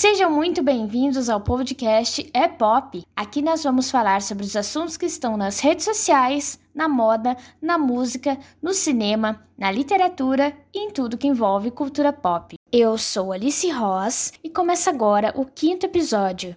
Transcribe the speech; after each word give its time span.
Sejam 0.00 0.30
muito 0.30 0.62
bem-vindos 0.62 1.28
ao 1.28 1.42
podcast 1.42 2.26
É 2.32 2.48
Pop. 2.48 3.02
Aqui 3.14 3.42
nós 3.42 3.62
vamos 3.62 3.90
falar 3.90 4.22
sobre 4.22 4.44
os 4.44 4.56
assuntos 4.56 4.96
que 4.96 5.04
estão 5.04 5.36
nas 5.36 5.60
redes 5.60 5.84
sociais, 5.84 6.58
na 6.74 6.88
moda, 6.88 7.36
na 7.60 7.76
música, 7.76 8.38
no 8.62 8.72
cinema, 8.72 9.42
na 9.58 9.70
literatura 9.70 10.56
e 10.72 10.86
em 10.86 10.90
tudo 10.90 11.18
que 11.18 11.26
envolve 11.26 11.70
cultura 11.70 12.14
pop. 12.14 12.54
Eu 12.72 12.96
sou 12.96 13.30
Alice 13.30 13.70
Ross 13.70 14.32
e 14.42 14.48
começa 14.48 14.88
agora 14.88 15.34
o 15.36 15.44
quinto 15.44 15.84
episódio. 15.84 16.56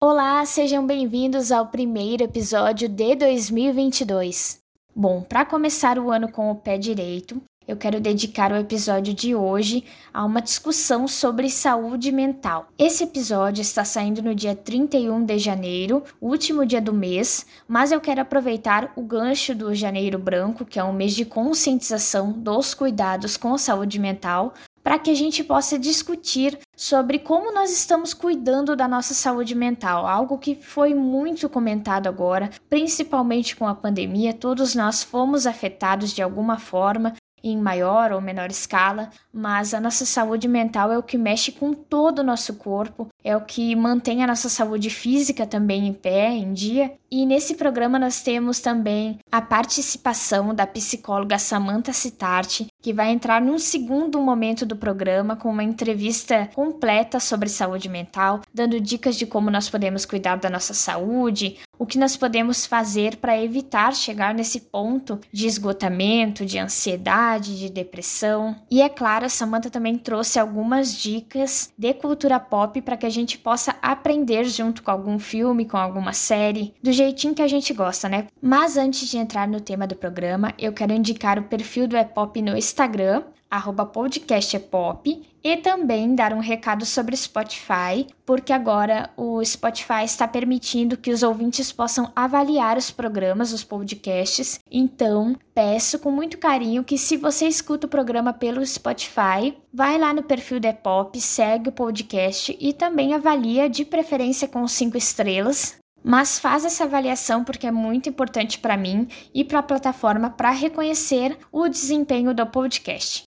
Olá, 0.00 0.46
sejam 0.46 0.86
bem-vindos 0.86 1.50
ao 1.50 1.66
primeiro 1.66 2.22
episódio 2.22 2.88
de 2.88 3.16
2022. 3.16 4.64
Bom, 4.98 5.20
para 5.20 5.44
começar 5.44 5.98
o 5.98 6.10
ano 6.10 6.26
com 6.26 6.50
o 6.50 6.54
pé 6.54 6.78
direito, 6.78 7.42
eu 7.68 7.76
quero 7.76 8.00
dedicar 8.00 8.50
o 8.50 8.56
episódio 8.56 9.12
de 9.12 9.34
hoje 9.34 9.84
a 10.14 10.24
uma 10.24 10.40
discussão 10.40 11.06
sobre 11.06 11.50
saúde 11.50 12.10
mental. 12.10 12.68
Esse 12.78 13.04
episódio 13.04 13.60
está 13.60 13.84
saindo 13.84 14.22
no 14.22 14.34
dia 14.34 14.56
31 14.56 15.22
de 15.22 15.38
janeiro, 15.38 16.02
último 16.18 16.64
dia 16.64 16.80
do 16.80 16.94
mês, 16.94 17.44
mas 17.68 17.92
eu 17.92 18.00
quero 18.00 18.22
aproveitar 18.22 18.90
o 18.96 19.02
gancho 19.02 19.54
do 19.54 19.74
Janeiro 19.74 20.18
Branco, 20.18 20.64
que 20.64 20.78
é 20.78 20.84
um 20.84 20.94
mês 20.94 21.14
de 21.14 21.26
conscientização 21.26 22.32
dos 22.32 22.72
cuidados 22.72 23.36
com 23.36 23.52
a 23.52 23.58
saúde 23.58 23.98
mental, 23.98 24.54
para 24.86 25.00
que 25.00 25.10
a 25.10 25.14
gente 25.16 25.42
possa 25.42 25.76
discutir 25.76 26.60
sobre 26.76 27.18
como 27.18 27.52
nós 27.52 27.72
estamos 27.72 28.14
cuidando 28.14 28.76
da 28.76 28.86
nossa 28.86 29.14
saúde 29.14 29.52
mental, 29.52 30.06
algo 30.06 30.38
que 30.38 30.54
foi 30.54 30.94
muito 30.94 31.48
comentado 31.48 32.06
agora, 32.06 32.50
principalmente 32.70 33.56
com 33.56 33.66
a 33.66 33.74
pandemia. 33.74 34.32
Todos 34.32 34.76
nós 34.76 35.02
fomos 35.02 35.44
afetados 35.44 36.12
de 36.12 36.22
alguma 36.22 36.56
forma 36.56 37.14
em 37.42 37.56
maior 37.56 38.12
ou 38.12 38.20
menor 38.20 38.48
escala, 38.48 39.10
mas 39.32 39.74
a 39.74 39.80
nossa 39.80 40.04
saúde 40.04 40.46
mental 40.46 40.92
é 40.92 40.98
o 40.98 41.02
que 41.02 41.18
mexe 41.18 41.50
com 41.50 41.72
todo 41.72 42.20
o 42.20 42.24
nosso 42.24 42.54
corpo, 42.54 43.08
é 43.24 43.36
o 43.36 43.40
que 43.40 43.74
mantém 43.74 44.22
a 44.22 44.26
nossa 44.26 44.48
saúde 44.48 44.88
física 44.88 45.46
também 45.46 45.86
em 45.86 45.92
pé, 45.92 46.30
em 46.30 46.52
dia. 46.52 46.92
E 47.16 47.24
nesse 47.24 47.54
programa 47.54 47.98
nós 47.98 48.20
temos 48.20 48.60
também 48.60 49.18
a 49.32 49.40
participação 49.40 50.54
da 50.54 50.66
psicóloga 50.66 51.38
Samantha 51.38 51.90
Citarte, 51.90 52.66
que 52.82 52.92
vai 52.92 53.10
entrar 53.10 53.40
num 53.40 53.58
segundo 53.58 54.20
momento 54.20 54.66
do 54.66 54.76
programa 54.76 55.34
com 55.34 55.48
uma 55.48 55.64
entrevista 55.64 56.50
completa 56.54 57.18
sobre 57.18 57.48
saúde 57.48 57.88
mental, 57.88 58.42
dando 58.52 58.78
dicas 58.78 59.16
de 59.16 59.24
como 59.24 59.50
nós 59.50 59.70
podemos 59.70 60.04
cuidar 60.04 60.36
da 60.36 60.50
nossa 60.50 60.74
saúde, 60.74 61.56
o 61.78 61.86
que 61.86 61.98
nós 61.98 62.16
podemos 62.16 62.66
fazer 62.66 63.16
para 63.16 63.42
evitar 63.42 63.94
chegar 63.94 64.34
nesse 64.34 64.60
ponto 64.60 65.18
de 65.32 65.46
esgotamento, 65.46 66.44
de 66.44 66.58
ansiedade, 66.58 67.58
de 67.58 67.70
depressão. 67.70 68.56
E 68.70 68.82
é 68.82 68.88
claro, 68.88 69.24
a 69.24 69.28
Samantha 69.28 69.70
também 69.70 69.96
trouxe 69.96 70.38
algumas 70.38 70.94
dicas 70.94 71.72
de 71.78 71.94
cultura 71.94 72.38
pop 72.38 72.80
para 72.82 72.96
que 72.96 73.06
a 73.06 73.10
gente 73.10 73.38
possa 73.38 73.74
aprender 73.80 74.44
junto 74.44 74.82
com 74.82 74.90
algum 74.90 75.18
filme, 75.18 75.64
com 75.64 75.76
alguma 75.76 76.12
série, 76.12 76.74
do 76.82 76.92
jeitinho 77.06 77.34
que 77.34 77.42
a 77.42 77.48
gente 77.48 77.72
gosta, 77.72 78.08
né? 78.08 78.26
Mas 78.42 78.76
antes 78.76 79.08
de 79.08 79.16
entrar 79.16 79.46
no 79.46 79.60
tema 79.60 79.86
do 79.86 79.94
programa, 79.94 80.52
eu 80.58 80.72
quero 80.72 80.92
indicar 80.92 81.38
o 81.38 81.44
perfil 81.44 81.86
do 81.86 81.96
Epop 81.96 82.40
no 82.42 82.56
Instagram, 82.56 83.22
arroba 83.48 83.86
podcastepop 83.86 85.22
e 85.42 85.56
também 85.58 86.14
dar 86.16 86.32
um 86.32 86.40
recado 86.40 86.84
sobre 86.84 87.16
Spotify, 87.16 88.04
porque 88.24 88.52
agora 88.52 89.10
o 89.16 89.44
Spotify 89.44 90.04
está 90.04 90.26
permitindo 90.26 90.96
que 90.96 91.12
os 91.12 91.22
ouvintes 91.22 91.70
possam 91.70 92.10
avaliar 92.16 92.76
os 92.76 92.90
programas, 92.90 93.52
os 93.52 93.62
podcasts. 93.62 94.58
Então, 94.68 95.36
peço 95.54 96.00
com 96.00 96.10
muito 96.10 96.38
carinho 96.38 96.82
que 96.82 96.98
se 96.98 97.16
você 97.16 97.46
escuta 97.46 97.86
o 97.86 97.90
programa 97.90 98.32
pelo 98.32 98.66
Spotify, 98.66 99.56
vai 99.72 99.96
lá 99.96 100.12
no 100.12 100.24
perfil 100.24 100.58
da 100.58 100.72
Pop, 100.72 101.18
segue 101.20 101.68
o 101.68 101.72
podcast 101.72 102.56
e 102.58 102.72
também 102.72 103.14
avalia 103.14 103.70
de 103.70 103.84
preferência 103.84 104.48
com 104.48 104.66
cinco 104.66 104.96
estrelas, 104.96 105.78
mas 106.06 106.38
faz 106.38 106.64
essa 106.64 106.84
avaliação 106.84 107.42
porque 107.42 107.66
é 107.66 107.72
muito 107.72 108.08
importante 108.08 108.60
para 108.60 108.76
mim 108.76 109.08
e 109.34 109.42
para 109.42 109.58
a 109.58 109.62
plataforma 109.62 110.30
para 110.30 110.52
reconhecer 110.52 111.36
o 111.50 111.68
desempenho 111.68 112.32
do 112.32 112.46
podcast. 112.46 113.24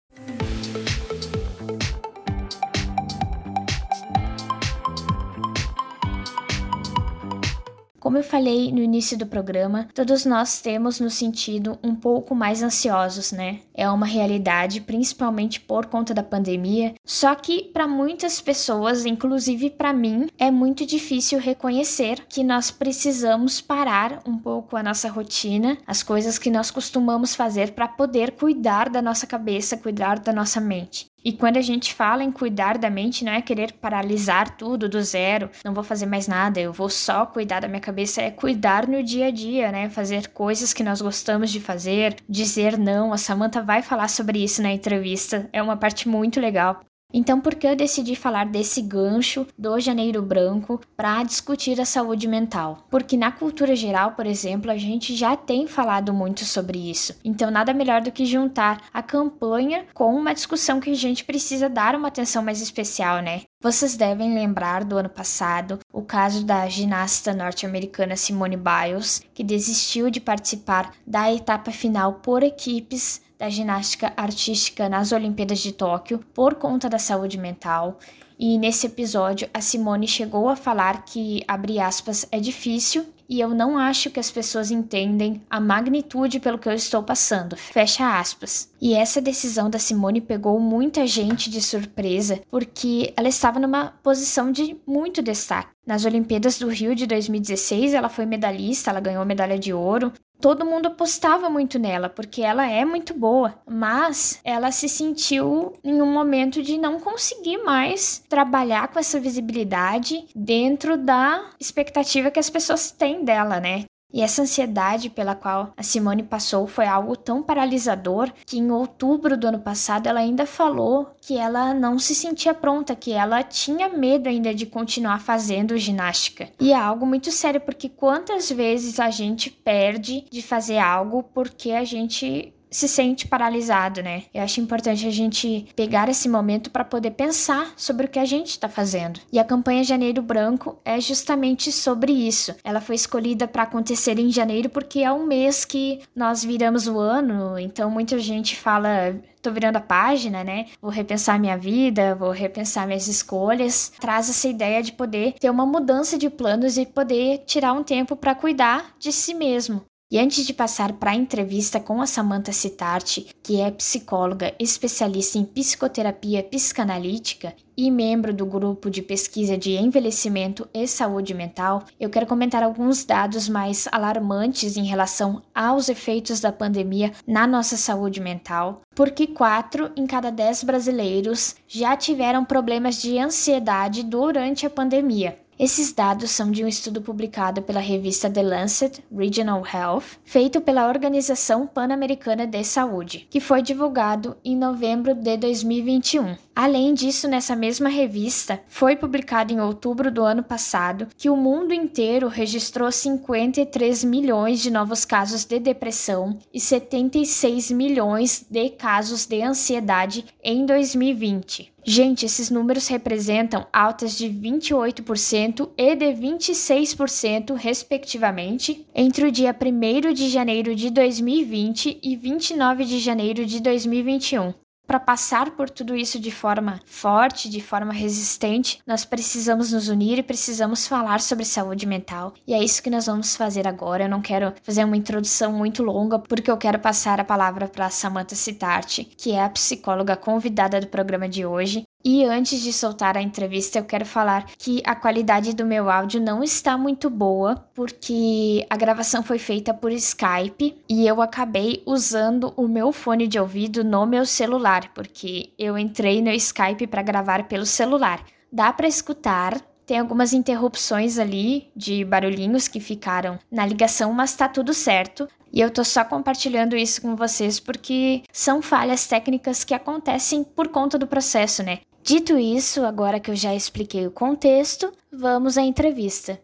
Como 8.10 8.18
eu 8.18 8.24
falei 8.24 8.72
no 8.72 8.82
início 8.82 9.16
do 9.16 9.28
programa, 9.28 9.88
todos 9.94 10.26
nós 10.26 10.60
temos 10.62 11.00
no 11.00 11.12
sentido 11.12 11.78
um 11.84 11.94
pouco 11.94 12.34
mais 12.34 12.64
ansiosos, 12.64 13.32
né? 13.32 13.60
É 13.72 13.88
uma 13.88 14.08
realidade, 14.08 14.82
principalmente 14.82 15.60
por 15.62 15.86
conta 15.86 16.12
da 16.12 16.24
pandemia. 16.24 16.96
Só 17.06 17.36
que 17.36 17.66
para 17.66 17.88
muitas 17.88 18.42
pessoas, 18.42 19.06
inclusive 19.06 19.70
para 19.70 19.94
mim, 19.94 20.28
é 20.40 20.50
muito 20.50 20.88
difícil 20.88 21.38
reconhecer 21.38 22.26
que 22.28 22.44
nós 22.44 22.72
precisamos 22.72 23.62
parar 23.62 24.24
um 24.26 24.40
pouco 24.40 24.76
a 24.76 24.82
nossa 24.82 25.08
rotina, 25.08 25.78
as 25.86 26.02
coisas 26.02 26.40
que 26.40 26.50
nós 26.50 26.72
costumamos 26.72 27.36
fazer 27.36 27.74
para 27.74 27.88
poder 27.88 28.32
cuidar 28.32 28.90
da 28.90 29.04
nossa 29.04 29.28
cabeça, 29.28 29.78
cuidar 29.78 30.18
da 30.18 30.34
nossa 30.34 30.60
mente. 30.60 31.09
E 31.24 31.34
quando 31.34 31.58
a 31.58 31.62
gente 31.62 31.94
fala 31.94 32.24
em 32.24 32.32
cuidar 32.32 32.78
da 32.78 32.90
mente, 32.90 33.26
não 33.26 33.32
é 33.32 33.42
querer 33.42 33.74
paralisar 33.74 34.56
tudo 34.58 34.88
do 34.88 35.02
zero, 35.02 35.50
não 35.64 35.74
vou 35.74 35.84
fazer 35.84 36.06
mais 36.06 36.28
nada, 36.28 36.60
eu 36.60 36.72
vou 36.72 36.90
só 36.90 37.26
cuidar 37.26 37.60
da 37.60 37.68
minha 37.68 37.82
cabeça, 37.82 38.22
é 38.22 38.32
cuidar 38.32 38.88
no 38.88 39.04
dia 39.04 39.28
a 39.28 39.32
dia, 39.32 39.72
né? 39.72 39.90
Fazer 39.90 40.30
coisas 40.30 40.74
que 40.74 40.84
nós 40.84 41.02
gostamos 41.02 41.52
de 41.52 41.60
fazer, 41.60 42.16
dizer 42.28 42.78
não. 42.78 43.12
A 43.14 43.18
Samantha 43.18 43.62
vai 43.62 43.82
falar 43.82 44.08
sobre 44.08 44.44
isso 44.44 44.62
na 44.62 44.72
entrevista, 44.72 45.50
é 45.52 45.62
uma 45.62 45.78
parte 45.78 46.08
muito 46.08 46.40
legal. 46.40 46.82
Então, 47.12 47.42
por 47.42 47.56
que 47.56 47.66
eu 47.66 47.76
decidi 47.76 48.16
falar 48.16 48.46
desse 48.46 48.84
gancho 48.84 49.48
do 49.58 49.80
Janeiro 49.80 50.22
Branco 50.22 50.80
para 50.96 51.24
discutir 51.24 51.82
a 51.82 51.86
saúde 51.86 52.28
mental? 52.28 52.86
Porque 52.88 53.18
na 53.18 53.32
cultura 53.32 53.76
geral, 53.76 54.12
por 54.12 54.28
exemplo, 54.28 54.70
a 54.70 54.78
gente 54.78 55.16
já 55.16 55.36
tem 55.36 55.66
falado 55.66 56.14
muito 56.14 56.46
sobre 56.46 56.78
isso. 56.78 57.16
Então, 57.26 57.50
nada 57.50 57.74
melhor 57.74 58.02
do 58.02 58.12
que 58.12 58.28
juntar 58.28 58.84
a 58.94 59.02
campanha 59.02 59.86
com 59.92 60.14
uma 60.14 60.36
discussão 60.36 60.80
que 60.80 60.92
a 60.92 60.96
gente 60.96 61.26
precisa 61.26 61.68
dar 61.68 61.96
uma 61.96 62.10
atenção 62.10 62.44
mais 62.44 62.62
especial, 62.62 63.24
né? 63.24 63.42
Vocês 63.60 63.98
devem 63.98 64.36
lembrar 64.36 64.86
do 64.86 64.96
ano 64.96 65.10
passado 65.10 65.80
o 65.92 66.04
caso 66.04 66.46
da 66.46 66.70
ginasta 66.70 67.34
norte-americana 67.34 68.16
Simone 68.16 68.56
Biles, 68.56 69.24
que 69.34 69.44
desistiu 69.44 70.12
de 70.12 70.22
participar 70.22 70.94
da 71.06 71.34
etapa 71.34 71.72
final 71.72 72.14
por 72.14 72.44
equipes 72.44 73.20
da 73.40 73.50
ginástica 73.50 74.12
artística 74.18 74.90
nas 74.90 75.14
Olimpíadas 75.14 75.60
de 75.60 75.72
Tóquio 75.72 76.20
por 76.34 76.56
conta 76.56 76.90
da 76.90 77.00
saúde 77.00 77.38
mental. 77.38 77.98
E 78.38 78.58
nesse 78.58 78.88
episódio, 78.88 79.50
a 79.54 79.62
Simone 79.62 80.08
chegou 80.08 80.50
a 80.50 80.56
falar 80.56 81.06
que, 81.06 81.44
abre 81.48 81.80
aspas, 81.80 82.28
é 82.32 82.40
difícil 82.40 83.06
e 83.30 83.40
eu 83.40 83.50
não 83.50 83.78
acho 83.78 84.10
que 84.10 84.20
as 84.20 84.32
pessoas 84.32 84.72
entendem 84.72 85.42
a 85.50 85.60
magnitude 85.60 86.40
pelo 86.40 86.58
que 86.58 86.68
eu 86.68 86.74
estou 86.74 87.04
passando. 87.04 87.56
Fecha 87.56 88.20
aspas. 88.20 88.72
E 88.82 88.96
essa 88.96 89.22
decisão 89.22 89.70
da 89.70 89.78
Simone 89.78 90.20
pegou 90.20 90.60
muita 90.60 91.06
gente 91.06 91.48
de 91.50 91.62
surpresa, 91.62 92.42
porque 92.50 93.14
ela 93.16 93.30
estava 93.30 93.60
numa 93.60 93.94
posição 94.02 94.52
de 94.52 94.76
muito 94.86 95.22
destaque. 95.22 95.70
Nas 95.86 96.06
Olimpíadas 96.06 96.58
do 96.58 96.70
Rio 96.70 96.96
de 96.96 97.06
2016, 97.06 97.94
ela 97.94 98.10
foi 98.10 98.26
medalhista, 98.26 98.90
ela 98.90 99.00
ganhou 99.00 99.24
medalha 99.26 99.60
de 99.60 99.74
ouro, 99.74 100.12
todo 100.42 100.66
mundo 100.66 100.88
apostava 100.88 101.50
muito 101.50 101.78
nela, 101.78 102.10
porque 102.10 102.42
ela 102.42 102.70
é 102.70 102.86
muito 102.86 103.14
boa, 103.14 103.56
mas 103.68 104.40
ela 104.44 104.72
se 104.72 104.88
sentiu 104.88 105.74
em 105.84 106.02
um 106.02 106.12
momento 106.12 106.62
de 106.62 106.78
não 106.78 107.00
conseguir 107.00 107.58
mais 107.60 108.24
trabalhar 108.30 108.88
com 108.88 109.00
essa 109.00 109.20
visibilidade 109.20 110.28
dentro 110.36 110.98
da 110.98 111.52
expectativa 111.60 112.32
que 112.32 112.40
as 112.40 112.50
pessoas 112.50 112.92
têm 112.92 113.24
dela, 113.24 113.60
né? 113.60 113.86
E 114.12 114.22
essa 114.22 114.42
ansiedade 114.42 115.10
pela 115.10 115.36
qual 115.36 115.72
a 115.78 115.84
Simone 115.84 116.24
passou 116.24 116.68
foi 116.68 116.88
algo 116.88 117.16
tão 117.16 117.44
paralisador 117.44 118.32
que 118.46 118.58
em 118.58 118.72
outubro 118.72 119.38
do 119.38 119.48
ano 119.48 119.60
passado 119.60 120.08
ela 120.08 120.20
ainda 120.20 120.46
falou 120.46 121.12
que 121.22 121.38
ela 121.38 121.74
não 121.74 122.00
se 122.00 122.16
sentia 122.16 122.54
pronta, 122.54 122.96
que 122.96 123.12
ela 123.12 123.44
tinha 123.44 123.88
medo 123.88 124.28
ainda 124.28 124.54
de 124.54 124.66
continuar 124.66 125.20
fazendo 125.20 125.78
ginástica. 125.78 126.50
E 126.60 126.72
é 126.72 126.76
algo 126.76 127.06
muito 127.06 127.32
sério 127.32 127.62
porque 127.62 127.88
quantas 127.88 128.52
vezes 128.52 129.00
a 129.00 129.12
gente 129.12 129.50
perde 129.50 130.26
de 130.32 130.42
fazer 130.42 130.80
algo 130.80 131.24
porque 131.24 131.72
a 131.72 131.84
gente 131.84 132.54
se 132.70 132.88
sente 132.88 133.28
paralisado, 133.28 134.02
né? 134.02 134.24
Eu 134.34 134.44
acho 134.44 134.62
importante 134.62 135.08
a 135.08 135.12
gente 135.12 135.68
pegar 135.76 136.10
esse 136.10 136.30
momento 136.30 136.70
para 136.70 136.84
poder 136.84 137.12
pensar 137.12 137.74
sobre 137.76 138.06
o 138.06 138.10
que 138.10 138.20
a 138.20 138.26
gente 138.26 138.50
está 138.50 138.70
fazendo. 138.70 139.20
E 139.32 139.40
a 139.40 139.44
campanha 139.44 139.84
Janeiro 139.84 140.22
Branco 140.22 140.78
é 140.86 141.00
justamente 141.00 141.72
sobre 141.72 142.12
isso. 142.12 142.56
Ela 142.64 142.82
foi 142.82 142.96
escolhida 142.96 143.48
para 143.48 143.64
acontecer 143.64 144.20
em 144.20 144.32
janeiro 144.32 144.70
porque 144.70 145.00
é 145.00 145.12
um 145.12 145.26
mês 145.26 145.66
que 145.66 146.00
nós 146.16 146.44
viramos 146.44 146.88
o 146.88 146.98
ano, 147.00 147.58
então 147.58 147.90
muita 147.90 148.20
gente 148.20 148.56
fala 148.56 149.16
tô 149.42 149.52
virando 149.52 149.78
a 149.78 149.82
página, 149.82 150.44
né? 150.44 150.68
Vou 150.82 150.92
repensar 150.92 151.40
minha 151.40 151.58
vida, 151.58 152.16
vou 152.16 152.32
repensar 152.32 152.86
minhas 152.86 153.08
escolhas. 153.08 153.92
Traz 154.00 154.30
essa 154.30 154.48
ideia 154.48 154.84
de 154.84 154.92
poder 154.92 155.34
ter 155.40 155.50
uma 155.50 155.66
mudança 155.66 156.18
de 156.18 156.30
planos 156.30 156.78
e 156.78 156.86
poder 156.86 157.44
tirar 157.46 157.74
um 157.74 157.84
tempo 157.84 158.16
para 158.16 158.36
cuidar 158.36 158.94
de 159.00 159.12
si 159.12 159.34
mesmo. 159.34 159.86
E 160.12 160.18
antes 160.18 160.44
de 160.44 160.56
passar 160.56 160.94
para 160.94 161.12
a 161.12 161.16
entrevista 161.16 161.80
com 161.80 162.02
a 162.02 162.08
Samantha 162.08 162.52
Citarte, 162.52 163.28
que 163.44 163.62
é 163.62 163.70
psicóloga 163.70 164.56
especialista 164.58 165.38
em 165.38 165.46
psicoterapia 165.46 166.42
psicanalítica 166.42 167.54
e 167.78 167.92
membro 167.92 168.34
do 168.34 168.44
grupo 168.44 168.90
de 168.90 169.04
pesquisa 169.04 169.56
de 169.56 169.76
envelhecimento 169.76 170.68
e 170.74 170.88
saúde 170.88 171.36
mental, 171.36 171.84
eu 172.00 172.10
quero 172.10 172.26
comentar 172.26 172.64
alguns 172.64 173.06
dados 173.06 173.48
mais 173.48 173.88
alarmantes 173.92 174.78
em 174.78 174.84
relação 174.84 175.44
aos 175.54 175.90
efeitos 175.90 176.40
da 176.40 176.52
pandemia 176.52 177.12
na 177.28 177.46
nossa 177.46 177.78
saúde 177.78 178.20
mental, 178.20 178.82
porque 178.96 179.28
4 179.28 179.92
em 179.96 180.08
cada 180.08 180.32
10 180.32 180.64
brasileiros 180.64 181.56
já 181.68 181.96
tiveram 181.96 182.44
problemas 182.44 183.00
de 183.00 183.20
ansiedade 183.20 184.02
durante 184.02 184.66
a 184.66 184.72
pandemia. 184.72 185.38
Esses 185.60 185.92
dados 185.92 186.32
são 186.32 186.50
de 186.50 186.64
um 186.64 186.70
estudo 186.70 187.02
publicado 187.02 187.62
pela 187.62 187.82
revista 187.82 188.30
The 188.30 188.42
Lancet 188.42 189.04
Regional 189.14 189.62
Health, 189.68 190.18
feito 190.24 190.62
pela 190.62 190.88
Organização 190.88 191.68
Pan-Americana 191.68 192.48
de 192.48 192.64
Saúde, 192.64 193.28
que 193.30 193.42
foi 193.42 193.62
divulgado 193.62 194.38
em 194.42 194.56
novembro 194.56 195.14
de 195.14 195.36
2021. 195.36 196.38
Além 196.62 196.94
disso, 196.94 197.26
nessa 197.26 197.56
mesma 197.56 197.88
revista, 197.88 198.62
foi 198.68 198.94
publicado 198.94 199.54
em 199.54 199.62
outubro 199.62 200.12
do 200.12 200.26
ano 200.26 200.44
passado 200.44 201.08
que 201.18 201.30
o 201.30 201.38
mundo 201.38 201.74
inteiro 201.74 202.28
registrou 202.28 202.92
53 202.92 204.04
milhões 204.04 204.60
de 204.60 204.70
novos 204.70 205.06
casos 205.06 205.46
de 205.46 205.58
depressão 205.58 206.38
e 206.54 206.60
76 206.60 207.72
milhões 207.72 208.46
de 208.50 208.72
casos 208.72 209.26
de 209.26 209.42
ansiedade 209.42 210.26
em 210.44 210.66
2020. 210.66 211.72
Gente, 211.86 212.26
esses 212.26 212.50
números 212.50 212.90
representam 212.90 213.66
altas 213.72 214.18
de 214.18 214.28
28% 214.28 215.70
e 215.78 215.96
de 215.96 216.08
26%, 216.08 217.54
respectivamente, 217.54 218.86
entre 218.94 219.26
o 219.26 219.32
dia 219.32 219.56
1 219.56 220.14
de 220.14 220.28
janeiro 220.28 220.76
de 220.76 220.90
2020 220.90 222.02
e 222.04 222.18
29 222.18 222.84
de 222.84 223.00
janeiro 223.00 223.46
de 223.46 223.62
2021 223.62 224.54
para 224.90 225.00
passar 225.00 225.52
por 225.52 225.70
tudo 225.70 225.96
isso 225.96 226.20
de 226.20 226.32
forma 226.32 226.80
forte, 226.84 227.48
de 227.48 227.62
forma 227.62 227.94
resistente, 227.94 228.80
nós 228.88 229.06
precisamos 229.06 229.72
nos 229.72 229.88
unir 229.88 230.18
e 230.18 230.24
precisamos 230.24 230.88
falar 230.88 231.22
sobre 231.22 231.46
saúde 231.46 231.86
mental. 231.86 232.34
E 232.48 232.56
é 232.56 232.64
isso 232.64 232.82
que 232.82 232.90
nós 232.90 233.06
vamos 233.06 233.36
fazer 233.36 233.68
agora. 233.68 234.06
Eu 234.06 234.10
não 234.10 234.20
quero 234.20 234.52
fazer 234.64 234.84
uma 234.84 234.98
introdução 234.98 235.52
muito 235.52 235.84
longa, 235.84 236.18
porque 236.18 236.50
eu 236.50 236.58
quero 236.58 236.80
passar 236.80 237.20
a 237.20 237.24
palavra 237.24 237.68
para 237.68 237.92
Samantha 237.92 238.34
Citarte, 238.34 239.04
que 239.04 239.32
é 239.32 239.44
a 239.44 239.50
psicóloga 239.50 240.16
convidada 240.16 240.82
do 240.82 240.88
programa 240.88 241.30
de 241.30 241.46
hoje. 241.46 241.84
E 242.04 242.24
antes 242.24 242.62
de 242.62 242.72
soltar 242.72 243.18
a 243.18 243.22
entrevista, 243.22 243.78
eu 243.78 243.84
quero 243.84 244.06
falar 244.06 244.46
que 244.58 244.82
a 244.86 244.96
qualidade 244.96 245.54
do 245.54 245.66
meu 245.66 245.90
áudio 245.90 246.22
não 246.22 246.42
está 246.42 246.78
muito 246.78 247.10
boa, 247.10 247.68
porque 247.74 248.66
a 248.70 248.78
gravação 248.78 249.22
foi 249.22 249.38
feita 249.38 249.74
por 249.74 249.92
Skype 249.92 250.82
e 250.88 251.06
eu 251.06 251.22
acabei 251.22 251.84
usando 251.86 252.54
o 252.56 252.70
meu 252.70 252.94
fone 252.94 253.28
de 253.28 253.38
ouvido 253.38 253.84
no 253.84 254.06
meu 254.06 254.26
celular, 254.26 254.94
porque 254.94 255.52
eu 255.60 255.78
entrei 255.78 256.22
no 256.22 256.30
Skype 256.30 256.88
para 256.88 257.02
gravar 257.02 257.50
pelo 257.50 257.66
celular. 257.66 258.24
Dá 258.50 258.72
para 258.72 258.88
escutar, 258.88 259.60
tem 259.86 260.00
algumas 260.00 260.32
interrupções 260.32 261.20
ali 261.20 261.70
de 261.76 262.06
barulhinhos 262.06 262.70
que 262.70 262.80
ficaram 262.80 263.38
na 263.52 263.66
ligação, 263.66 264.14
mas 264.14 264.34
tá 264.34 264.48
tudo 264.48 264.74
certo. 264.74 265.28
E 265.52 265.60
eu 265.60 265.70
tô 265.70 265.84
só 265.84 266.06
compartilhando 266.06 266.78
isso 266.78 267.02
com 267.02 267.16
vocês 267.16 267.60
porque 267.60 268.24
são 268.32 268.62
falhas 268.62 269.06
técnicas 269.08 269.64
que 269.64 269.74
acontecem 269.74 270.44
por 270.44 270.70
conta 270.70 270.98
do 270.98 271.08
processo, 271.08 271.62
né? 271.64 271.80
Dito 272.10 272.40
isso, 272.40 272.84
agora 272.84 273.20
que 273.20 273.30
eu 273.30 273.36
já 273.36 273.54
expliquei 273.54 274.08
o 274.08 274.12
contexto, 274.12 274.92
vamos 275.14 275.60
à 275.60 275.62
entrevista. 275.62 276.42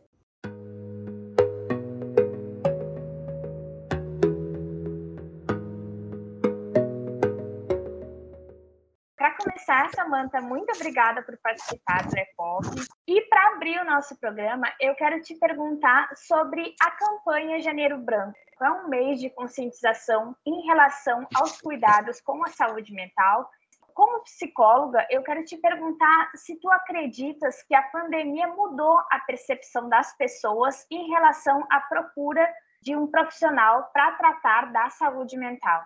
Para 9.17 9.31
começar, 9.37 9.89
Samantha, 9.95 10.39
muito 10.39 10.71
obrigada 10.75 11.23
por 11.23 11.35
participar 11.41 12.07
do 12.09 12.15
EPOC. 12.15 12.85
E 13.07 13.21
para 13.21 13.55
abrir 13.55 13.81
o 13.81 13.85
nosso 13.85 14.15
programa, 14.19 14.71
eu 14.79 14.93
quero 14.93 15.19
te 15.19 15.33
perguntar 15.33 16.15
sobre 16.15 16.75
a 16.79 16.91
campanha 16.91 17.59
Janeiro 17.59 17.97
Branco. 17.97 18.37
É 18.61 18.69
um 18.69 18.87
mês 18.87 19.19
de 19.19 19.31
conscientização 19.31 20.35
em 20.45 20.67
relação 20.67 21.27
aos 21.33 21.59
cuidados 21.59 22.21
com 22.21 22.45
a 22.45 22.49
saúde 22.49 22.93
mental 22.93 23.49
como 23.95 24.21
psicóloga, 24.23 25.07
eu 25.09 25.23
quero 25.23 25.43
te 25.45 25.55
perguntar 25.55 26.31
se 26.35 26.57
tu 26.57 26.69
acreditas 26.69 27.63
que 27.63 27.73
a 27.73 27.81
pandemia 27.81 28.45
mudou 28.47 28.99
a 29.09 29.19
percepção 29.25 29.87
das 29.87 30.15
pessoas 30.17 30.85
em 30.91 31.09
relação 31.09 31.65
à 31.71 31.79
procura 31.79 32.45
de 32.81 32.93
um 32.93 33.07
profissional 33.07 33.89
para 33.93 34.11
tratar 34.11 34.73
da 34.73 34.89
saúde 34.89 35.37
mental. 35.37 35.81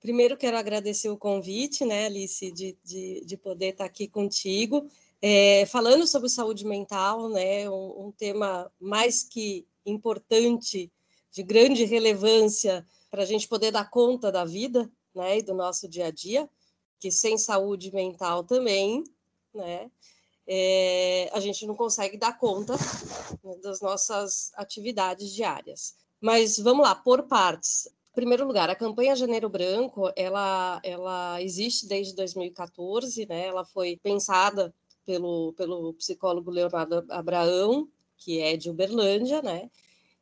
Primeiro, 0.00 0.36
quero 0.36 0.56
agradecer 0.56 1.08
o 1.08 1.18
convite, 1.18 1.84
né, 1.84 2.06
Alice, 2.06 2.52
de, 2.52 2.78
de, 2.84 3.24
de 3.26 3.36
poder 3.36 3.70
estar 3.70 3.84
aqui 3.84 4.06
contigo, 4.06 4.86
é, 5.20 5.66
falando 5.66 6.06
sobre 6.06 6.28
saúde 6.28 6.64
mental, 6.64 7.28
né, 7.30 7.68
um, 7.68 8.06
um 8.06 8.12
tema 8.12 8.70
mais 8.78 9.24
que 9.24 9.66
importante, 9.84 10.92
de 11.32 11.42
grande 11.42 11.84
relevância 11.84 12.86
para 13.10 13.22
a 13.22 13.26
gente 13.26 13.48
poder 13.48 13.72
dar 13.72 13.90
conta 13.90 14.30
da 14.30 14.44
vida, 14.44 14.88
né, 15.12 15.38
e 15.38 15.42
do 15.42 15.52
nosso 15.52 15.88
dia 15.88 16.06
a 16.06 16.10
dia 16.12 16.48
que 16.98 17.10
sem 17.10 17.36
saúde 17.36 17.92
mental 17.92 18.44
também, 18.44 19.04
né, 19.54 19.90
é, 20.46 21.30
a 21.32 21.40
gente 21.40 21.66
não 21.66 21.74
consegue 21.74 22.16
dar 22.16 22.38
conta 22.38 22.74
né, 23.42 23.56
das 23.62 23.80
nossas 23.80 24.52
atividades 24.56 25.32
diárias. 25.32 25.94
Mas 26.20 26.58
vamos 26.58 26.86
lá, 26.86 26.94
por 26.94 27.22
partes. 27.24 27.86
Em 28.12 28.14
primeiro 28.14 28.46
lugar, 28.46 28.70
a 28.70 28.76
campanha 28.76 29.16
Janeiro 29.16 29.48
Branco, 29.48 30.10
ela, 30.14 30.80
ela 30.84 31.42
existe 31.42 31.86
desde 31.86 32.14
2014, 32.14 33.26
né? 33.26 33.46
Ela 33.46 33.64
foi 33.64 33.98
pensada 34.02 34.72
pelo, 35.04 35.52
pelo 35.54 35.92
psicólogo 35.94 36.50
Leonardo 36.50 37.04
Abraão, 37.10 37.88
que 38.16 38.40
é 38.40 38.56
de 38.56 38.70
Uberlândia, 38.70 39.42
né? 39.42 39.68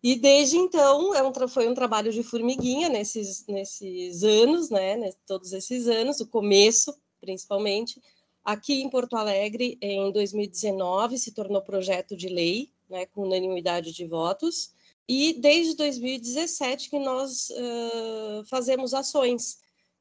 E 0.03 0.17
desde 0.17 0.57
então 0.57 1.15
é 1.15 1.23
um, 1.23 1.33
foi 1.49 1.69
um 1.69 1.75
trabalho 1.75 2.13
de 2.13 2.25
formiguinha 2.25 2.89
nesses, 2.89 3.47
nesses 3.47 4.25
anos, 4.25 4.69
né? 4.69 5.13
Todos 5.27 5.53
esses 5.53 5.87
anos, 5.87 6.21
o 6.21 6.27
começo, 6.27 6.93
principalmente. 7.21 8.03
Aqui 8.45 8.83
em 8.83 8.91
Porto 8.91 9.17
Alegre, 9.17 9.79
em 9.81 10.11
2019, 10.11 11.17
se 11.17 11.31
tornou 11.31 11.63
projeto 11.63 12.17
de 12.17 12.29
lei, 12.29 12.73
né, 12.91 13.07
com 13.07 13.23
unanimidade 13.23 13.93
de 13.93 14.05
votos. 14.05 14.73
E 15.09 15.35
desde 15.35 15.77
2017 15.77 16.91
que 16.91 16.99
nós 16.99 17.51
uh, 17.51 18.45
fazemos 18.47 18.95
ações, 18.95 19.59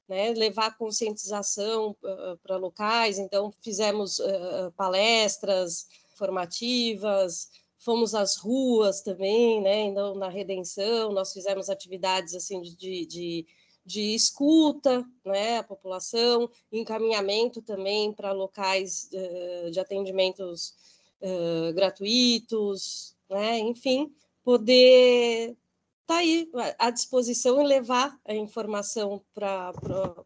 né, 0.08 0.32
levar 0.32 0.78
conscientização 0.78 1.96
uh, 2.04 2.38
para 2.42 2.58
locais. 2.58 3.20
Então, 3.20 3.54
fizemos 3.62 4.18
uh, 4.18 4.72
palestras 4.76 5.88
formativas, 6.16 7.50
fomos 7.82 8.14
às 8.14 8.38
ruas 8.38 9.02
também, 9.02 9.60
né? 9.60 9.82
Então, 9.82 10.16
na 10.16 10.30
Redenção, 10.30 11.12
nós 11.12 11.34
fizemos 11.34 11.70
atividades 11.70 12.36
assim 12.36 12.62
de, 12.62 13.06
de, 13.06 13.46
de 13.84 14.16
escuta, 14.16 15.04
né? 15.26 15.58
A 15.58 15.64
população, 15.64 16.50
encaminhamento 16.72 17.62
também 17.62 18.14
para 18.14 18.32
locais 18.32 19.10
uh, 19.12 19.72
de 19.72 19.80
atendimentos 19.80 20.76
uh, 21.22 21.74
gratuitos, 21.74 23.16
né? 23.28 23.58
Enfim, 23.60 24.14
poder 24.44 25.58
tá 26.06 26.18
aí 26.18 26.48
à 26.78 26.92
disposição 26.92 27.62
e 27.62 27.68
levar 27.68 28.20
a 28.26 28.36
informação 28.36 29.24
para 29.34 29.74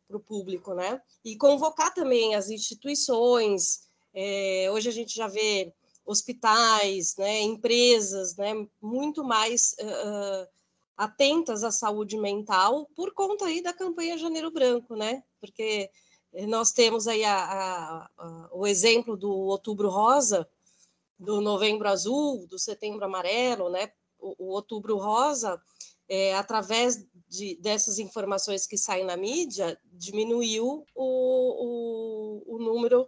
o 0.10 0.20
público, 0.20 0.74
né? 0.74 1.02
E 1.24 1.38
convocar 1.38 1.94
também 1.94 2.36
as 2.36 2.50
instituições. 2.50 3.88
É, 4.14 4.70
hoje 4.74 4.90
a 4.90 4.92
gente 4.92 5.16
já 5.16 5.28
vê 5.28 5.72
hospitais, 6.06 7.16
né, 7.18 7.42
empresas, 7.42 8.36
né, 8.36 8.54
muito 8.82 9.24
mais 9.24 9.76
uh, 9.80 10.48
atentas 10.96 11.64
à 11.64 11.72
saúde 11.72 12.18
mental 12.18 12.90
por 12.96 13.14
conta 13.14 13.46
aí 13.46 13.62
da 13.62 13.74
campanha 13.74 14.18
Janeiro 14.18 14.52
Branco, 14.52 14.96
né? 14.96 15.24
Porque 15.40 15.90
nós 16.48 16.72
temos 16.72 17.08
aí 17.08 17.24
a, 17.24 17.38
a, 17.38 18.10
a, 18.18 18.50
o 18.52 18.68
exemplo 18.68 19.16
do 19.18 19.32
Outubro 19.32 19.90
Rosa, 19.90 20.48
do 21.18 21.40
Novembro 21.42 21.88
Azul, 21.88 22.46
do 22.48 22.60
Setembro 22.60 23.06
Amarelo, 23.06 23.70
né? 23.70 23.92
O, 24.20 24.46
o 24.46 24.54
Outubro 24.54 24.98
Rosa, 24.98 25.62
é, 26.08 26.36
através 26.36 27.06
de, 27.28 27.56
dessas 27.56 28.00
informações 28.00 28.68
que 28.68 28.78
saem 28.78 29.06
na 29.06 29.18
mídia, 29.18 29.80
diminuiu 29.86 30.86
o, 30.94 32.46
o, 32.46 32.56
o 32.56 32.60
número 32.60 33.08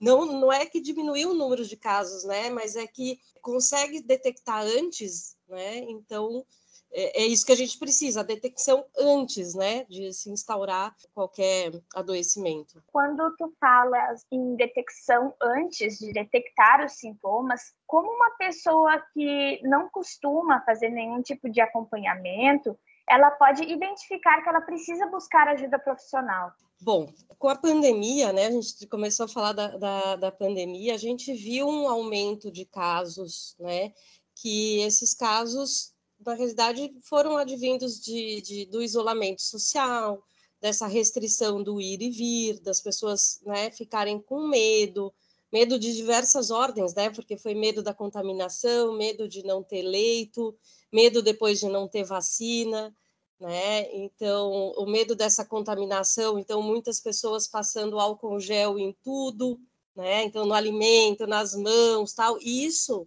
não, 0.00 0.26
não 0.26 0.52
é 0.52 0.66
que 0.66 0.80
diminuiu 0.80 1.30
o 1.30 1.34
número 1.34 1.64
de 1.64 1.76
casos, 1.76 2.24
né? 2.24 2.50
Mas 2.50 2.76
é 2.76 2.86
que 2.86 3.18
consegue 3.40 4.00
detectar 4.02 4.62
antes, 4.62 5.36
né? 5.48 5.78
Então, 5.88 6.44
é, 6.92 7.22
é, 7.22 7.26
isso 7.26 7.44
que 7.44 7.52
a 7.52 7.56
gente 7.56 7.78
precisa, 7.78 8.20
a 8.20 8.24
detecção 8.24 8.84
antes, 8.98 9.54
né, 9.54 9.84
de 9.84 10.12
se 10.12 10.30
instaurar 10.30 10.94
qualquer 11.12 11.72
adoecimento. 11.94 12.82
Quando 12.86 13.34
tu 13.36 13.52
falas 13.60 14.24
em 14.30 14.56
detecção 14.56 15.34
antes 15.40 15.98
de 15.98 16.12
detectar 16.12 16.84
os 16.84 16.92
sintomas, 16.92 17.74
como 17.86 18.10
uma 18.10 18.30
pessoa 18.38 18.98
que 19.12 19.60
não 19.64 19.88
costuma 19.88 20.62
fazer 20.62 20.88
nenhum 20.88 21.20
tipo 21.20 21.50
de 21.50 21.60
acompanhamento, 21.60 22.78
ela 23.08 23.30
pode 23.30 23.62
identificar 23.62 24.42
que 24.42 24.48
ela 24.48 24.60
precisa 24.60 25.06
buscar 25.06 25.48
ajuda 25.48 25.78
profissional? 25.78 26.52
Bom, 26.80 27.12
com 27.38 27.48
a 27.48 27.56
pandemia, 27.56 28.32
né, 28.32 28.46
a 28.46 28.50
gente 28.50 28.86
começou 28.86 29.24
a 29.24 29.28
falar 29.28 29.52
da, 29.52 29.76
da, 29.76 30.16
da 30.16 30.32
pandemia, 30.32 30.94
a 30.94 30.98
gente 30.98 31.32
viu 31.32 31.66
um 31.66 31.88
aumento 31.88 32.50
de 32.50 32.64
casos, 32.64 33.56
né, 33.58 33.92
que 34.34 34.80
esses 34.80 35.14
casos 35.14 35.94
na 36.24 36.34
realidade, 36.34 36.94
foram 37.02 37.36
advindos 37.36 38.00
de, 38.00 38.40
de, 38.40 38.66
do 38.66 38.82
isolamento 38.82 39.42
social, 39.42 40.22
dessa 40.60 40.86
restrição 40.86 41.62
do 41.62 41.80
ir 41.80 42.00
e 42.00 42.10
vir, 42.10 42.60
das 42.60 42.80
pessoas 42.80 43.40
né, 43.44 43.70
ficarem 43.70 44.20
com 44.20 44.48
medo, 44.48 45.12
medo 45.52 45.78
de 45.78 45.94
diversas 45.94 46.50
ordens, 46.50 46.94
né? 46.94 47.10
Porque 47.10 47.36
foi 47.36 47.54
medo 47.54 47.82
da 47.82 47.94
contaminação, 47.94 48.96
medo 48.96 49.28
de 49.28 49.44
não 49.44 49.62
ter 49.62 49.82
leito, 49.82 50.56
medo 50.90 51.22
depois 51.22 51.60
de 51.60 51.68
não 51.68 51.86
ter 51.86 52.04
vacina, 52.04 52.94
né? 53.38 53.94
Então, 53.94 54.72
o 54.76 54.86
medo 54.86 55.14
dessa 55.14 55.44
contaminação, 55.44 56.38
então 56.38 56.62
muitas 56.62 57.00
pessoas 57.00 57.46
passando 57.46 58.00
álcool 58.00 58.40
gel 58.40 58.78
em 58.78 58.96
tudo, 59.02 59.60
né? 59.94 60.24
Então, 60.24 60.46
no 60.46 60.54
alimento, 60.54 61.26
nas 61.26 61.54
mãos, 61.54 62.12
tal. 62.12 62.38
E 62.40 62.64
isso 62.64 63.06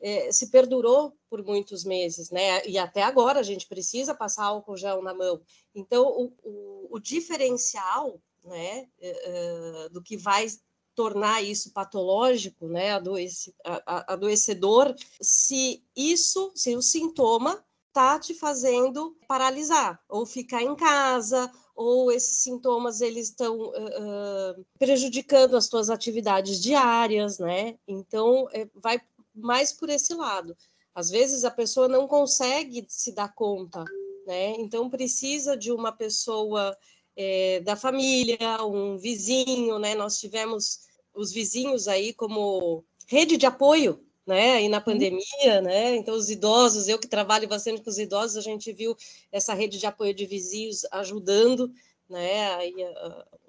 é, 0.00 0.30
se 0.32 0.50
perdurou 0.50 1.12
por 1.28 1.44
muitos 1.44 1.84
meses, 1.84 2.30
né? 2.30 2.64
E 2.66 2.78
até 2.78 3.02
agora 3.02 3.40
a 3.40 3.42
gente 3.42 3.66
precisa 3.66 4.14
passar 4.14 4.44
álcool 4.44 4.76
gel 4.76 5.02
na 5.02 5.14
mão. 5.14 5.40
Então, 5.74 6.06
o, 6.06 6.32
o, 6.42 6.88
o 6.96 6.98
diferencial, 6.98 8.20
né, 8.44 8.88
uh, 9.00 9.90
do 9.90 10.02
que 10.02 10.16
vai 10.16 10.46
tornar 10.94 11.42
isso 11.42 11.72
patológico, 11.72 12.66
né, 12.66 12.92
adoece, 12.92 13.54
a, 13.64 13.82
a, 13.86 14.12
adoecedor, 14.14 14.94
se 15.20 15.84
isso, 15.94 16.50
se 16.56 16.74
o 16.74 16.82
sintoma 16.82 17.64
está 17.98 18.16
te 18.16 18.32
fazendo 18.32 19.16
paralisar 19.26 20.00
ou 20.08 20.24
ficar 20.24 20.62
em 20.62 20.76
casa 20.76 21.50
ou 21.74 22.12
esses 22.12 22.44
sintomas 22.44 23.00
eles 23.00 23.30
estão 23.30 23.58
uh, 23.58 24.64
prejudicando 24.78 25.56
as 25.56 25.68
tuas 25.68 25.90
atividades 25.90 26.62
diárias, 26.62 27.40
né? 27.40 27.76
Então 27.88 28.48
é, 28.52 28.68
vai 28.72 29.00
mais 29.34 29.72
por 29.72 29.90
esse 29.90 30.14
lado. 30.14 30.56
Às 30.94 31.10
vezes 31.10 31.44
a 31.44 31.50
pessoa 31.50 31.88
não 31.88 32.06
consegue 32.06 32.86
se 32.88 33.10
dar 33.10 33.34
conta, 33.34 33.84
né? 34.24 34.50
Então 34.60 34.88
precisa 34.88 35.56
de 35.56 35.72
uma 35.72 35.90
pessoa 35.90 36.76
é, 37.16 37.58
da 37.60 37.74
família, 37.74 38.64
um 38.64 38.96
vizinho, 38.96 39.80
né? 39.80 39.96
Nós 39.96 40.18
tivemos 40.18 40.86
os 41.12 41.32
vizinhos 41.32 41.88
aí 41.88 42.12
como 42.12 42.84
rede 43.08 43.36
de 43.36 43.46
apoio, 43.46 44.07
né? 44.28 44.52
Aí 44.52 44.68
na 44.68 44.76
uhum. 44.76 44.84
pandemia, 44.84 45.62
né? 45.62 45.96
Então 45.96 46.14
os 46.14 46.28
idosos, 46.28 46.86
eu 46.86 46.98
que 46.98 47.08
trabalho 47.08 47.48
bastante 47.48 47.80
com 47.80 47.88
os 47.88 47.98
idosos, 47.98 48.36
a 48.36 48.42
gente 48.42 48.70
viu 48.74 48.94
essa 49.32 49.54
rede 49.54 49.78
de 49.78 49.86
apoio 49.86 50.12
de 50.12 50.26
vizinhos 50.26 50.84
ajudando, 50.92 51.72
né? 52.08 52.54
Aí 52.56 52.74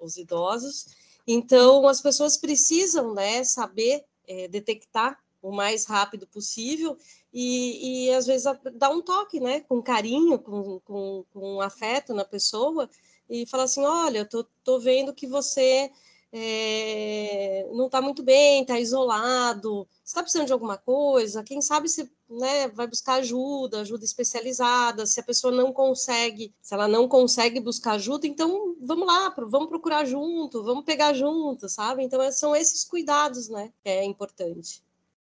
os 0.00 0.16
idosos. 0.16 0.86
Então 1.26 1.86
as 1.86 2.00
pessoas 2.00 2.38
precisam, 2.38 3.12
né? 3.12 3.44
Saber 3.44 4.02
é, 4.26 4.48
detectar 4.48 5.18
o 5.42 5.52
mais 5.52 5.84
rápido 5.84 6.26
possível 6.26 6.96
e, 7.32 8.06
e 8.06 8.14
às 8.14 8.26
vezes 8.26 8.50
dá 8.74 8.88
um 8.90 9.00
toque, 9.00 9.40
né, 9.40 9.60
com 9.60 9.80
carinho, 9.80 10.38
com, 10.38 10.80
com, 10.80 11.24
com 11.32 11.60
afeto 11.62 12.12
na 12.12 12.26
pessoa 12.26 12.90
e 13.28 13.46
falar 13.46 13.62
assim, 13.62 13.82
olha, 13.82 14.24
tô, 14.26 14.44
tô 14.62 14.78
vendo 14.78 15.14
que 15.14 15.26
você 15.26 15.90
é, 16.32 17.68
não 17.72 17.86
está 17.86 18.00
muito 18.00 18.22
bem, 18.22 18.62
está 18.62 18.78
isolado, 18.78 19.86
está 20.04 20.22
precisando 20.22 20.46
de 20.46 20.52
alguma 20.52 20.78
coisa, 20.78 21.42
quem 21.42 21.60
sabe 21.60 21.88
se 21.88 22.10
né, 22.28 22.68
vai 22.68 22.86
buscar 22.86 23.14
ajuda, 23.14 23.80
ajuda 23.80 24.04
especializada, 24.04 25.06
se 25.06 25.18
a 25.18 25.24
pessoa 25.24 25.52
não 25.52 25.72
consegue, 25.72 26.54
se 26.60 26.72
ela 26.72 26.86
não 26.86 27.08
consegue 27.08 27.60
buscar 27.60 27.92
ajuda, 27.92 28.26
então 28.26 28.76
vamos 28.80 29.06
lá, 29.06 29.34
vamos 29.48 29.68
procurar 29.68 30.04
junto, 30.04 30.62
vamos 30.62 30.84
pegar 30.84 31.12
junto, 31.14 31.68
sabe? 31.68 32.04
Então 32.04 32.20
são 32.30 32.54
esses 32.54 32.84
cuidados, 32.84 33.48
né, 33.48 33.72
que 33.82 33.88
é 33.88 34.04
importante. 34.04 34.82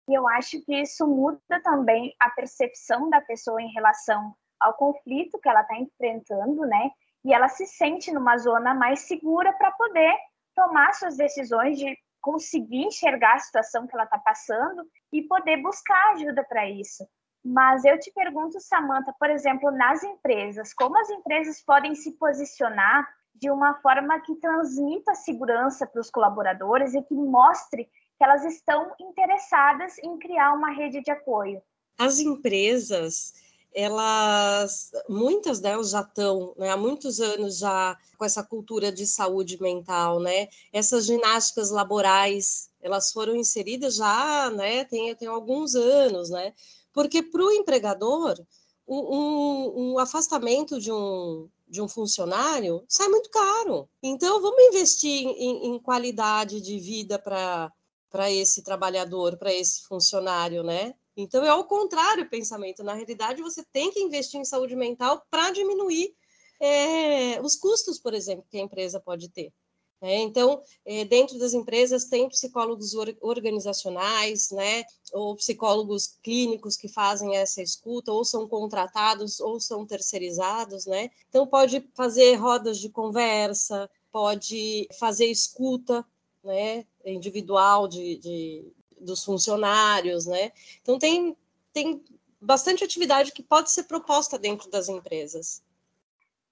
E 0.08 0.14
eu 0.14 0.26
acho 0.28 0.60
que 0.60 0.74
isso 0.74 1.06
muda 1.06 1.60
também 1.62 2.14
a 2.20 2.30
percepção 2.30 3.08
da 3.08 3.20
pessoa 3.20 3.60
em 3.60 3.72
relação 3.72 4.34
ao 4.60 4.74
conflito 4.74 5.38
que 5.38 5.48
ela 5.48 5.62
está 5.62 5.78
enfrentando, 5.78 6.62
né? 6.62 6.90
E 7.24 7.32
ela 7.32 7.48
se 7.48 7.66
sente 7.66 8.12
numa 8.12 8.36
zona 8.36 8.74
mais 8.74 9.00
segura 9.00 9.52
para 9.54 9.70
poder 9.72 10.14
tomar 10.54 10.92
suas 10.94 11.16
decisões 11.16 11.78
de 11.78 11.96
conseguir 12.20 12.86
enxergar 12.86 13.34
a 13.34 13.38
situação 13.38 13.86
que 13.86 13.94
ela 13.94 14.04
está 14.04 14.18
passando 14.18 14.82
e 15.12 15.22
poder 15.22 15.58
buscar 15.62 16.12
ajuda 16.12 16.44
para 16.48 16.68
isso. 16.68 17.06
Mas 17.44 17.84
eu 17.84 17.98
te 17.98 18.10
pergunto, 18.12 18.58
Samantha, 18.58 19.14
por 19.18 19.28
exemplo, 19.28 19.70
nas 19.70 20.02
empresas, 20.02 20.72
como 20.72 20.98
as 20.98 21.10
empresas 21.10 21.62
podem 21.62 21.94
se 21.94 22.12
posicionar 22.12 23.06
de 23.34 23.50
uma 23.50 23.74
forma 23.82 24.18
que 24.20 24.34
transmita 24.36 25.14
segurança 25.14 25.86
para 25.86 26.00
os 26.00 26.08
colaboradores 26.08 26.94
e 26.94 27.02
que 27.02 27.14
mostre 27.14 27.84
que 27.84 28.24
elas 28.24 28.44
estão 28.44 28.94
interessadas 28.98 29.98
em 29.98 30.18
criar 30.18 30.54
uma 30.54 30.70
rede 30.70 31.02
de 31.02 31.10
apoio. 31.10 31.60
As 31.98 32.18
empresas, 32.18 33.34
elas, 33.74 34.92
muitas 35.08 35.58
delas 35.58 35.90
já 35.90 36.00
estão, 36.00 36.54
né, 36.56 36.70
há 36.70 36.76
muitos 36.76 37.20
anos 37.20 37.58
já 37.58 37.98
com 38.16 38.24
essa 38.24 38.42
cultura 38.42 38.92
de 38.92 39.04
saúde 39.04 39.60
mental, 39.60 40.20
né? 40.20 40.48
Essas 40.72 41.06
ginásticas 41.06 41.70
laborais, 41.70 42.70
elas 42.80 43.10
foram 43.12 43.34
inseridas 43.34 43.96
já, 43.96 44.50
né? 44.50 44.84
Tem, 44.84 45.14
tem 45.16 45.26
alguns 45.26 45.74
anos, 45.74 46.30
né? 46.30 46.54
Porque 46.92 47.22
para 47.22 47.42
o 47.42 47.50
empregador, 47.50 48.38
um, 48.86 49.94
um, 49.94 49.98
afastamento 49.98 50.80
de 50.80 50.92
um, 50.92 51.48
de 51.66 51.82
um 51.82 51.88
funcionário 51.88 52.84
sai 52.88 53.08
muito 53.08 53.28
caro. 53.30 53.88
Então, 54.00 54.40
vamos 54.40 54.62
investir 54.62 55.26
em, 55.26 55.66
em 55.66 55.78
qualidade 55.80 56.60
de 56.60 56.78
vida 56.78 57.18
para 57.18 57.72
para 58.14 58.30
esse 58.30 58.62
trabalhador, 58.62 59.36
para 59.36 59.52
esse 59.52 59.82
funcionário, 59.82 60.62
né? 60.62 60.94
Então 61.16 61.44
é 61.44 61.48
ao 61.48 61.64
contrário 61.64 62.24
o 62.24 62.28
pensamento. 62.28 62.82
Na 62.82 62.94
realidade, 62.94 63.42
você 63.42 63.64
tem 63.72 63.90
que 63.90 64.00
investir 64.00 64.40
em 64.40 64.44
saúde 64.44 64.74
mental 64.74 65.24
para 65.30 65.50
diminuir 65.50 66.14
é, 66.60 67.40
os 67.40 67.56
custos, 67.56 67.98
por 67.98 68.14
exemplo, 68.14 68.46
que 68.50 68.58
a 68.58 68.62
empresa 68.62 69.00
pode 69.00 69.28
ter. 69.28 69.52
É, 70.00 70.18
então, 70.18 70.60
é, 70.84 71.04
dentro 71.04 71.38
das 71.38 71.54
empresas 71.54 72.04
tem 72.04 72.28
psicólogos 72.28 72.92
organizacionais, 73.22 74.50
né, 74.50 74.84
ou 75.12 75.34
psicólogos 75.34 76.18
clínicos 76.22 76.76
que 76.76 76.88
fazem 76.88 77.36
essa 77.36 77.62
escuta, 77.62 78.12
ou 78.12 78.22
são 78.22 78.46
contratados, 78.46 79.40
ou 79.40 79.58
são 79.58 79.86
terceirizados, 79.86 80.84
né. 80.84 81.10
Então, 81.30 81.46
pode 81.46 81.88
fazer 81.94 82.34
rodas 82.34 82.78
de 82.78 82.90
conversa, 82.90 83.88
pode 84.12 84.86
fazer 84.98 85.26
escuta 85.26 86.04
né, 86.42 86.84
individual 87.06 87.88
de, 87.88 88.18
de, 88.18 88.72
dos 89.04 89.24
funcionários, 89.24 90.26
né? 90.26 90.52
Então 90.82 90.98
tem, 90.98 91.36
tem 91.72 92.02
bastante 92.40 92.84
atividade 92.84 93.32
que 93.32 93.42
pode 93.42 93.70
ser 93.70 93.84
proposta 93.84 94.38
dentro 94.38 94.70
das 94.70 94.88
empresas. 94.88 95.62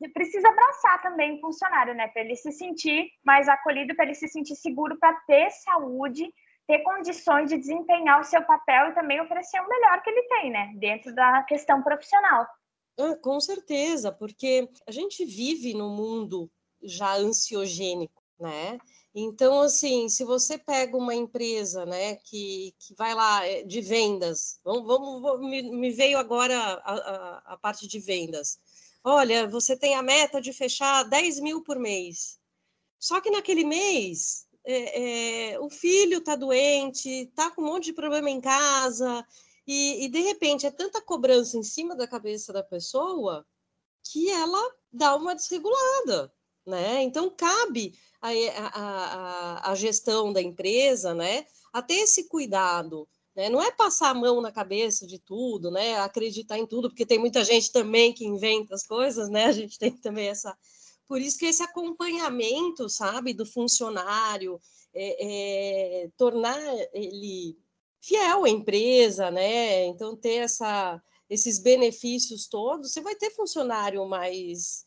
E 0.00 0.08
precisa 0.08 0.48
abraçar 0.48 1.00
também 1.00 1.36
o 1.36 1.40
funcionário, 1.40 1.94
né? 1.94 2.08
Para 2.08 2.22
ele 2.22 2.34
se 2.34 2.50
sentir 2.50 3.10
mais 3.24 3.48
acolhido, 3.48 3.94
para 3.94 4.06
ele 4.06 4.14
se 4.14 4.26
sentir 4.26 4.56
seguro, 4.56 4.98
para 4.98 5.14
ter 5.26 5.50
saúde, 5.50 6.32
ter 6.66 6.80
condições 6.80 7.48
de 7.48 7.56
desempenhar 7.56 8.20
o 8.20 8.24
seu 8.24 8.42
papel 8.42 8.88
e 8.88 8.94
também 8.94 9.20
oferecer 9.20 9.60
o 9.60 9.68
melhor 9.68 10.02
que 10.02 10.10
ele 10.10 10.22
tem, 10.22 10.50
né? 10.50 10.72
Dentro 10.76 11.14
da 11.14 11.42
questão 11.44 11.82
profissional. 11.82 12.46
Ah, 12.98 13.16
com 13.16 13.40
certeza, 13.40 14.10
porque 14.10 14.68
a 14.86 14.90
gente 14.90 15.24
vive 15.24 15.72
num 15.72 15.94
mundo 15.94 16.50
já 16.82 17.14
ansiogênico, 17.14 18.22
né? 18.38 18.78
Então, 19.14 19.60
assim, 19.60 20.08
se 20.08 20.24
você 20.24 20.56
pega 20.56 20.96
uma 20.96 21.14
empresa, 21.14 21.84
né, 21.84 22.16
que, 22.16 22.74
que 22.78 22.94
vai 22.94 23.14
lá 23.14 23.46
eh, 23.46 23.62
de 23.62 23.82
vendas, 23.82 24.58
vamos, 24.64 24.86
vamos 24.86 25.40
me, 25.40 25.62
me, 25.62 25.90
veio 25.90 26.16
agora 26.16 26.56
a, 26.58 26.92
a, 26.92 27.42
a, 27.52 27.56
parte 27.58 27.86
de 27.86 27.98
vendas. 27.98 28.58
Olha, 29.04 29.46
você 29.46 29.76
tem 29.76 29.94
a 29.94 30.02
meta 30.02 30.40
de 30.40 30.52
fechar 30.52 31.02
10 31.04 31.40
mil 31.40 31.62
por 31.62 31.78
mês. 31.78 32.38
Só 32.98 33.20
que 33.20 33.30
naquele 33.30 33.64
mês, 33.64 34.46
é, 34.64 35.52
é, 35.52 35.60
o 35.60 35.68
filho 35.68 36.18
está 36.18 36.34
doente, 36.34 37.08
está 37.08 37.50
com 37.50 37.62
um 37.62 37.66
monte 37.66 37.86
de 37.86 37.92
problema 37.92 38.30
em 38.30 38.40
casa, 38.40 39.26
e, 39.66 40.04
e 40.04 40.08
de 40.08 40.20
repente 40.20 40.66
é 40.66 40.70
tanta 40.70 41.02
cobrança 41.02 41.58
em 41.58 41.62
cima 41.62 41.94
da 41.94 42.06
cabeça 42.08 42.52
da 42.52 42.62
pessoa 42.62 43.46
que 44.04 44.30
ela 44.30 44.74
dá 44.92 45.14
uma 45.14 45.34
desregulada, 45.34 46.32
né? 46.66 47.02
Então 47.02 47.30
cabe 47.30 47.94
a, 48.20 48.30
a, 48.30 49.70
a, 49.72 49.74
gestão 49.74 50.32
da 50.32 50.40
empresa, 50.40 51.12
né, 51.14 51.44
a 51.72 51.82
ter 51.82 51.94
esse 51.94 52.28
cuidado, 52.28 53.08
Né? 53.34 53.48
Não 53.48 53.62
é 53.62 53.72
passar 53.72 54.10
a 54.10 54.14
mão 54.14 54.40
na 54.40 54.52
cabeça 54.52 55.06
de 55.06 55.18
tudo, 55.18 55.70
né? 55.70 55.98
acreditar 55.98 56.58
em 56.58 56.66
tudo, 56.66 56.88
porque 56.88 57.06
tem 57.06 57.18
muita 57.18 57.42
gente 57.44 57.72
também 57.72 58.12
que 58.12 58.26
inventa 58.26 58.74
as 58.74 58.86
coisas, 58.86 59.28
né? 59.28 59.46
a 59.46 59.52
gente 59.52 59.78
tem 59.78 59.90
também 59.90 60.28
essa. 60.28 60.56
Por 61.08 61.20
isso 61.20 61.38
que 61.38 61.46
esse 61.46 61.62
acompanhamento, 61.62 62.88
sabe, 62.88 63.34
do 63.34 63.44
funcionário, 63.46 64.60
é, 64.94 66.04
é, 66.04 66.10
tornar 66.16 66.58
ele 66.92 67.56
fiel 68.02 68.44
à 68.44 68.48
empresa, 68.48 69.30
né? 69.30 69.86
Então, 69.86 70.16
ter 70.16 70.42
essa, 70.42 71.00
esses 71.30 71.58
benefícios 71.58 72.46
todos, 72.46 72.92
você 72.92 73.00
vai 73.00 73.14
ter 73.14 73.30
funcionário 73.30 74.04
mais, 74.06 74.84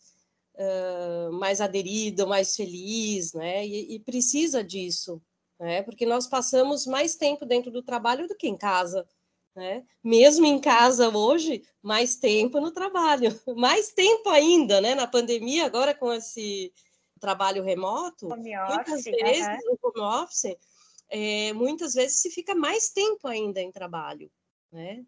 uh, 0.55 1.31
mais 1.33 1.61
aderido, 1.61 2.27
mais 2.27 2.55
feliz, 2.55 3.33
né? 3.33 3.65
E, 3.65 3.95
e 3.95 3.99
precisa 3.99 4.63
disso, 4.63 5.21
né? 5.59 5.83
Porque 5.83 6.05
nós 6.05 6.27
passamos 6.27 6.85
mais 6.85 7.15
tempo 7.15 7.45
dentro 7.45 7.71
do 7.71 7.83
trabalho 7.83 8.27
do 8.27 8.35
que 8.35 8.47
em 8.47 8.57
casa. 8.57 9.07
Né? 9.55 9.85
Mesmo 10.03 10.45
em 10.45 10.59
casa 10.59 11.09
hoje, 11.09 11.63
mais 11.81 12.17
tempo 12.17 12.59
no 12.59 12.71
trabalho, 12.71 13.29
mais 13.55 13.93
tempo 13.93 14.29
ainda, 14.29 14.81
né? 14.81 14.95
Na 14.95 15.07
pandemia, 15.07 15.65
agora 15.65 15.95
com 15.95 16.11
esse 16.11 16.73
trabalho 17.21 17.63
remoto, 17.63 18.27
home 18.27 18.53
muitas 18.67 18.99
office, 18.99 19.05
vezes 19.05 19.47
uhum. 19.47 19.77
o 19.81 19.87
home 19.87 20.23
office, 20.23 20.57
é, 21.09 21.53
muitas 21.53 21.93
vezes 21.93 22.21
se 22.21 22.29
fica 22.29 22.53
mais 22.53 22.89
tempo 22.89 23.27
ainda 23.27 23.61
em 23.61 23.71
trabalho, 23.71 24.29
né? 24.71 25.05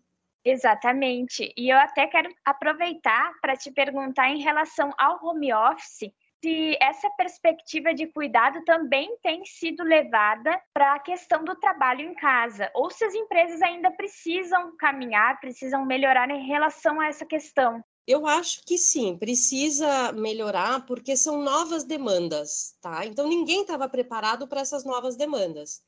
Exatamente. 0.49 1.53
E 1.57 1.69
eu 1.69 1.77
até 1.77 2.07
quero 2.07 2.33
aproveitar 2.45 3.33
para 3.41 3.57
te 3.57 3.69
perguntar 3.69 4.29
em 4.29 4.41
relação 4.41 4.93
ao 4.97 5.21
home 5.21 5.53
office, 5.53 6.09
se 6.41 6.77
essa 6.79 7.09
perspectiva 7.17 7.93
de 7.93 8.07
cuidado 8.07 8.63
também 8.63 9.17
tem 9.21 9.43
sido 9.43 9.83
levada 9.83 10.57
para 10.73 10.93
a 10.93 10.99
questão 10.99 11.43
do 11.43 11.53
trabalho 11.55 12.01
em 12.01 12.13
casa, 12.13 12.71
ou 12.73 12.89
se 12.89 13.03
as 13.03 13.13
empresas 13.13 13.61
ainda 13.61 13.91
precisam 13.91 14.73
caminhar, 14.77 15.37
precisam 15.41 15.85
melhorar 15.85 16.29
em 16.29 16.47
relação 16.47 17.01
a 17.01 17.07
essa 17.07 17.25
questão. 17.25 17.83
Eu 18.07 18.25
acho 18.25 18.61
que 18.65 18.77
sim, 18.77 19.17
precisa 19.17 20.13
melhorar 20.13 20.85
porque 20.85 21.17
são 21.17 21.41
novas 21.41 21.83
demandas, 21.83 22.77
tá? 22.79 23.05
Então 23.05 23.27
ninguém 23.27 23.61
estava 23.61 23.89
preparado 23.89 24.47
para 24.47 24.61
essas 24.61 24.85
novas 24.85 25.17
demandas. 25.17 25.81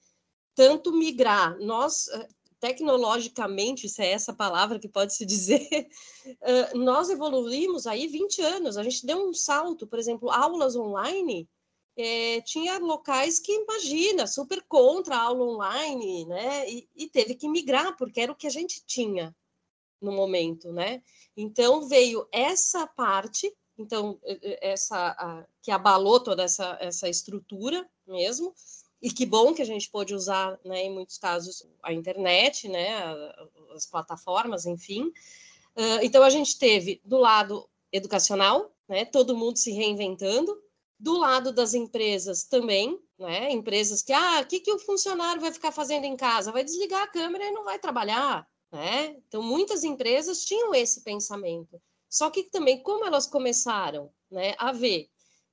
Tanto 0.53 0.91
migrar, 0.91 1.57
nós 1.59 2.09
eh, 2.09 2.27
tecnologicamente, 2.59 3.87
se 3.87 4.01
é 4.01 4.11
essa 4.11 4.33
palavra 4.33 4.79
que 4.79 4.87
pode 4.87 5.15
se 5.15 5.25
dizer, 5.25 5.67
nós 6.75 7.09
evoluímos 7.09 7.87
aí 7.87 8.07
20 8.07 8.41
anos, 8.41 8.77
a 8.77 8.83
gente 8.83 9.05
deu 9.05 9.27
um 9.27 9.33
salto, 9.33 9.87
por 9.87 9.97
exemplo, 9.97 10.29
aulas 10.29 10.75
online, 10.75 11.47
é, 11.97 12.41
tinha 12.41 12.77
locais 12.77 13.39
que, 13.39 13.51
imagina, 13.51 14.27
super 14.27 14.63
contra 14.67 15.15
a 15.15 15.21
aula 15.23 15.43
online, 15.43 16.25
né, 16.25 16.69
e, 16.69 16.87
e, 16.95 17.09
teve 17.09 17.35
que 17.35 17.47
migrar, 17.47 17.95
porque 17.97 18.21
era 18.21 18.31
o 18.31 18.35
que 18.35 18.47
a 18.47 18.51
gente 18.51 18.83
tinha 18.85 19.35
no 20.01 20.11
momento, 20.11 20.71
né, 20.71 21.01
então 21.35 21.87
veio 21.87 22.27
essa 22.31 22.87
parte, 22.87 23.53
então, 23.77 24.19
essa, 24.61 25.09
a, 25.11 25.45
que 25.61 25.71
abalou 25.71 26.19
toda 26.21 26.43
essa, 26.43 26.77
essa 26.81 27.07
estrutura 27.07 27.89
mesmo, 28.05 28.53
e 29.01 29.09
que 29.09 29.25
bom 29.25 29.53
que 29.53 29.61
a 29.61 29.65
gente 29.65 29.89
pôde 29.89 30.13
usar, 30.13 30.59
né, 30.63 30.83
em 30.83 30.93
muitos 30.93 31.17
casos, 31.17 31.65
a 31.81 31.93
internet, 31.93 32.67
né, 32.67 32.89
as 33.73 33.85
plataformas, 33.85 34.65
enfim. 34.65 35.07
Uh, 35.75 36.03
então, 36.03 36.23
a 36.23 36.29
gente 36.29 36.57
teve 36.57 37.01
do 37.03 37.17
lado 37.17 37.69
educacional, 37.91 38.71
né, 38.87 39.05
todo 39.05 39.37
mundo 39.37 39.57
se 39.57 39.71
reinventando, 39.71 40.57
do 40.99 41.17
lado 41.17 41.53
das 41.53 41.73
empresas 41.73 42.43
também, 42.43 42.99
né, 43.17 43.49
empresas 43.51 44.01
que, 44.01 44.11
ah, 44.11 44.41
o 44.41 44.45
que, 44.45 44.59
que 44.59 44.71
o 44.71 44.79
funcionário 44.79 45.41
vai 45.41 45.51
ficar 45.51 45.71
fazendo 45.71 46.03
em 46.03 46.17
casa? 46.17 46.51
Vai 46.51 46.63
desligar 46.63 47.03
a 47.03 47.07
câmera 47.07 47.45
e 47.45 47.51
não 47.51 47.63
vai 47.63 47.79
trabalhar, 47.79 48.45
né? 48.71 49.15
Então, 49.27 49.41
muitas 49.41 49.83
empresas 49.83 50.43
tinham 50.43 50.73
esse 50.75 51.01
pensamento. 51.03 51.81
Só 52.09 52.29
que 52.29 52.43
também, 52.43 52.81
como 52.83 53.05
elas 53.05 53.27
começaram 53.27 54.11
né, 54.29 54.55
a 54.57 54.71
ver 54.71 55.09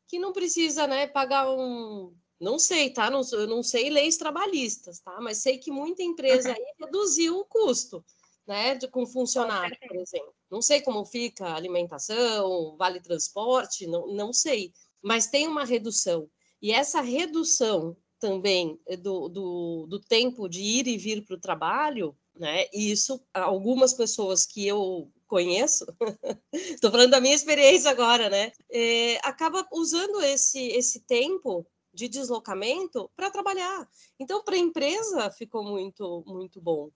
que 0.08 0.18
não 0.18 0.32
precisa 0.32 0.86
né, 0.86 1.06
pagar 1.06 1.50
um 1.50 2.14
não 2.40 2.58
sei, 2.58 2.90
tá? 2.90 3.10
Não, 3.10 3.22
eu 3.32 3.46
não 3.46 3.62
sei 3.62 3.88
leis 3.90 4.16
trabalhistas, 4.16 5.00
tá? 5.00 5.18
Mas 5.20 5.38
sei 5.38 5.58
que 5.58 5.70
muita 5.70 6.02
empresa 6.02 6.52
aí 6.52 6.74
reduziu 6.78 7.38
o 7.38 7.44
custo, 7.44 8.04
né? 8.46 8.74
De, 8.74 8.88
com 8.88 9.06
funcionário, 9.06 9.76
por 9.86 9.96
exemplo. 9.96 10.34
Não 10.50 10.60
sei 10.60 10.80
como 10.82 11.04
fica 11.04 11.46
a 11.46 11.56
alimentação, 11.56 12.76
vale 12.76 13.00
transporte, 13.00 13.86
não, 13.86 14.06
não 14.08 14.32
sei. 14.32 14.72
Mas 15.02 15.28
tem 15.28 15.48
uma 15.48 15.64
redução. 15.64 16.28
E 16.60 16.72
essa 16.72 17.00
redução 17.00 17.96
também 18.18 18.78
do, 19.00 19.28
do, 19.28 19.86
do 19.88 20.00
tempo 20.00 20.48
de 20.48 20.60
ir 20.60 20.86
e 20.86 20.96
vir 20.96 21.24
para 21.24 21.36
o 21.36 21.40
trabalho, 21.40 22.16
né? 22.34 22.66
E 22.72 22.90
isso, 22.90 23.20
algumas 23.32 23.94
pessoas 23.94 24.44
que 24.46 24.66
eu 24.66 25.10
conheço, 25.26 25.86
estou 26.52 26.90
falando 26.90 27.10
da 27.10 27.20
minha 27.20 27.34
experiência 27.34 27.90
agora, 27.90 28.28
né? 28.28 28.52
É, 28.70 29.16
acaba 29.26 29.66
usando 29.72 30.20
esse, 30.22 30.58
esse 30.68 31.00
tempo 31.00 31.66
de 31.96 32.08
deslocamento 32.08 33.10
para 33.16 33.30
trabalhar. 33.30 33.88
Então, 34.20 34.44
para 34.44 34.54
a 34.54 34.58
empresa 34.58 35.30
ficou 35.30 35.64
muito, 35.64 36.22
muito 36.26 36.60
bom 36.60 36.90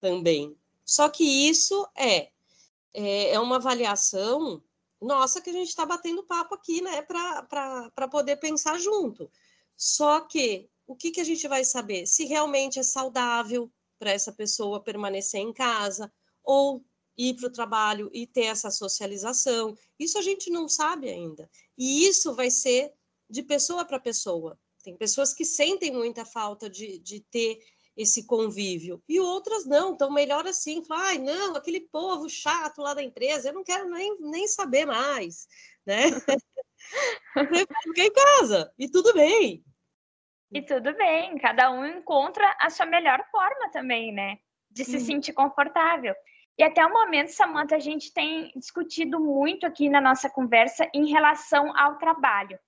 também. 0.00 0.56
Só 0.84 1.08
que 1.08 1.22
isso 1.22 1.86
é, 1.96 2.30
é, 2.92 3.30
é 3.30 3.40
uma 3.40 3.56
avaliação 3.56 4.60
nossa 5.00 5.40
que 5.40 5.50
a 5.50 5.52
gente 5.52 5.68
está 5.68 5.86
batendo 5.86 6.24
papo 6.24 6.56
aqui, 6.56 6.82
né, 6.82 7.00
para 7.00 8.08
poder 8.10 8.36
pensar 8.36 8.78
junto. 8.78 9.30
Só 9.76 10.20
que 10.20 10.68
o 10.84 10.96
que, 10.96 11.12
que 11.12 11.20
a 11.20 11.24
gente 11.24 11.46
vai 11.46 11.64
saber? 11.64 12.06
Se 12.06 12.24
realmente 12.24 12.78
é 12.80 12.82
saudável 12.82 13.70
para 14.00 14.10
essa 14.10 14.32
pessoa 14.32 14.82
permanecer 14.82 15.40
em 15.40 15.52
casa 15.52 16.12
ou 16.42 16.84
ir 17.16 17.34
para 17.36 17.46
o 17.46 17.52
trabalho 17.52 18.10
e 18.12 18.26
ter 18.26 18.46
essa 18.46 18.70
socialização. 18.70 19.76
Isso 19.98 20.18
a 20.18 20.22
gente 20.22 20.50
não 20.50 20.68
sabe 20.68 21.08
ainda. 21.08 21.48
E 21.78 22.06
isso 22.06 22.34
vai 22.34 22.50
ser 22.50 22.92
de 23.30 23.42
pessoa 23.42 23.84
para 23.84 24.00
pessoa. 24.00 24.58
Tem 24.82 24.96
pessoas 24.96 25.32
que 25.32 25.44
sentem 25.44 25.92
muita 25.92 26.24
falta 26.24 26.68
de, 26.68 26.98
de 26.98 27.20
ter 27.30 27.58
esse 27.96 28.26
convívio, 28.26 29.02
e 29.08 29.20
outras 29.20 29.66
não, 29.66 29.92
então 29.92 30.10
melhor 30.10 30.46
assim, 30.46 30.82
falar, 30.82 31.08
ai, 31.08 31.18
não, 31.18 31.54
aquele 31.54 31.80
povo 31.80 32.28
chato 32.30 32.80
lá 32.80 32.94
da 32.94 33.02
empresa, 33.02 33.48
eu 33.48 33.52
não 33.52 33.64
quero 33.64 33.90
nem, 33.90 34.16
nem 34.20 34.48
saber 34.48 34.86
mais, 34.86 35.46
né? 35.84 36.04
Fica 37.84 38.02
em 38.02 38.12
casa, 38.12 38.72
e 38.78 38.88
tudo 38.88 39.12
bem. 39.12 39.62
E 40.50 40.62
tudo 40.62 40.96
bem, 40.96 41.36
cada 41.38 41.70
um 41.70 41.84
encontra 41.84 42.56
a 42.58 42.70
sua 42.70 42.86
melhor 42.86 43.22
forma 43.30 43.70
também, 43.70 44.12
né? 44.12 44.38
De 44.70 44.84
se 44.84 44.96
uhum. 44.96 45.04
sentir 45.04 45.32
confortável. 45.32 46.14
E 46.58 46.62
até 46.62 46.84
o 46.84 46.92
momento, 46.92 47.28
Samantha, 47.28 47.76
a 47.76 47.80
gente 47.80 48.12
tem 48.12 48.50
discutido 48.56 49.20
muito 49.20 49.66
aqui 49.66 49.88
na 49.88 50.00
nossa 50.00 50.28
conversa 50.28 50.88
em 50.92 51.10
relação 51.10 51.76
ao 51.76 51.98
trabalho. 51.98 52.58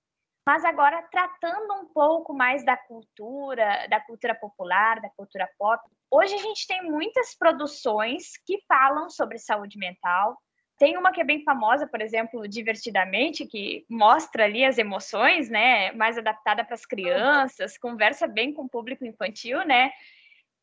Mas 0.45 0.65
agora 0.65 1.01
tratando 1.03 1.73
um 1.75 1.85
pouco 1.85 2.33
mais 2.33 2.65
da 2.65 2.75
cultura, 2.75 3.87
da 3.87 4.01
cultura 4.01 4.35
popular, 4.35 4.99
da 4.99 5.09
cultura 5.09 5.49
pop. 5.57 5.81
Hoje 6.11 6.35
a 6.35 6.39
gente 6.39 6.67
tem 6.67 6.83
muitas 6.83 7.33
produções 7.33 8.37
que 8.45 8.61
falam 8.67 9.09
sobre 9.09 9.37
saúde 9.39 9.77
mental. 9.77 10.37
Tem 10.77 10.97
uma 10.97 11.13
que 11.13 11.21
é 11.21 11.23
bem 11.23 11.43
famosa, 11.43 11.87
por 11.87 12.01
exemplo, 12.01 12.45
Divertidamente, 12.45 13.45
que 13.45 13.85
mostra 13.89 14.43
ali 14.43 14.65
as 14.65 14.77
emoções, 14.77 15.49
né, 15.49 15.93
mais 15.93 16.17
adaptada 16.17 16.63
para 16.65 16.73
as 16.73 16.85
crianças, 16.85 17.77
conversa 17.77 18.27
bem 18.27 18.53
com 18.53 18.63
o 18.63 18.69
público 18.69 19.05
infantil, 19.05 19.63
né? 19.65 19.91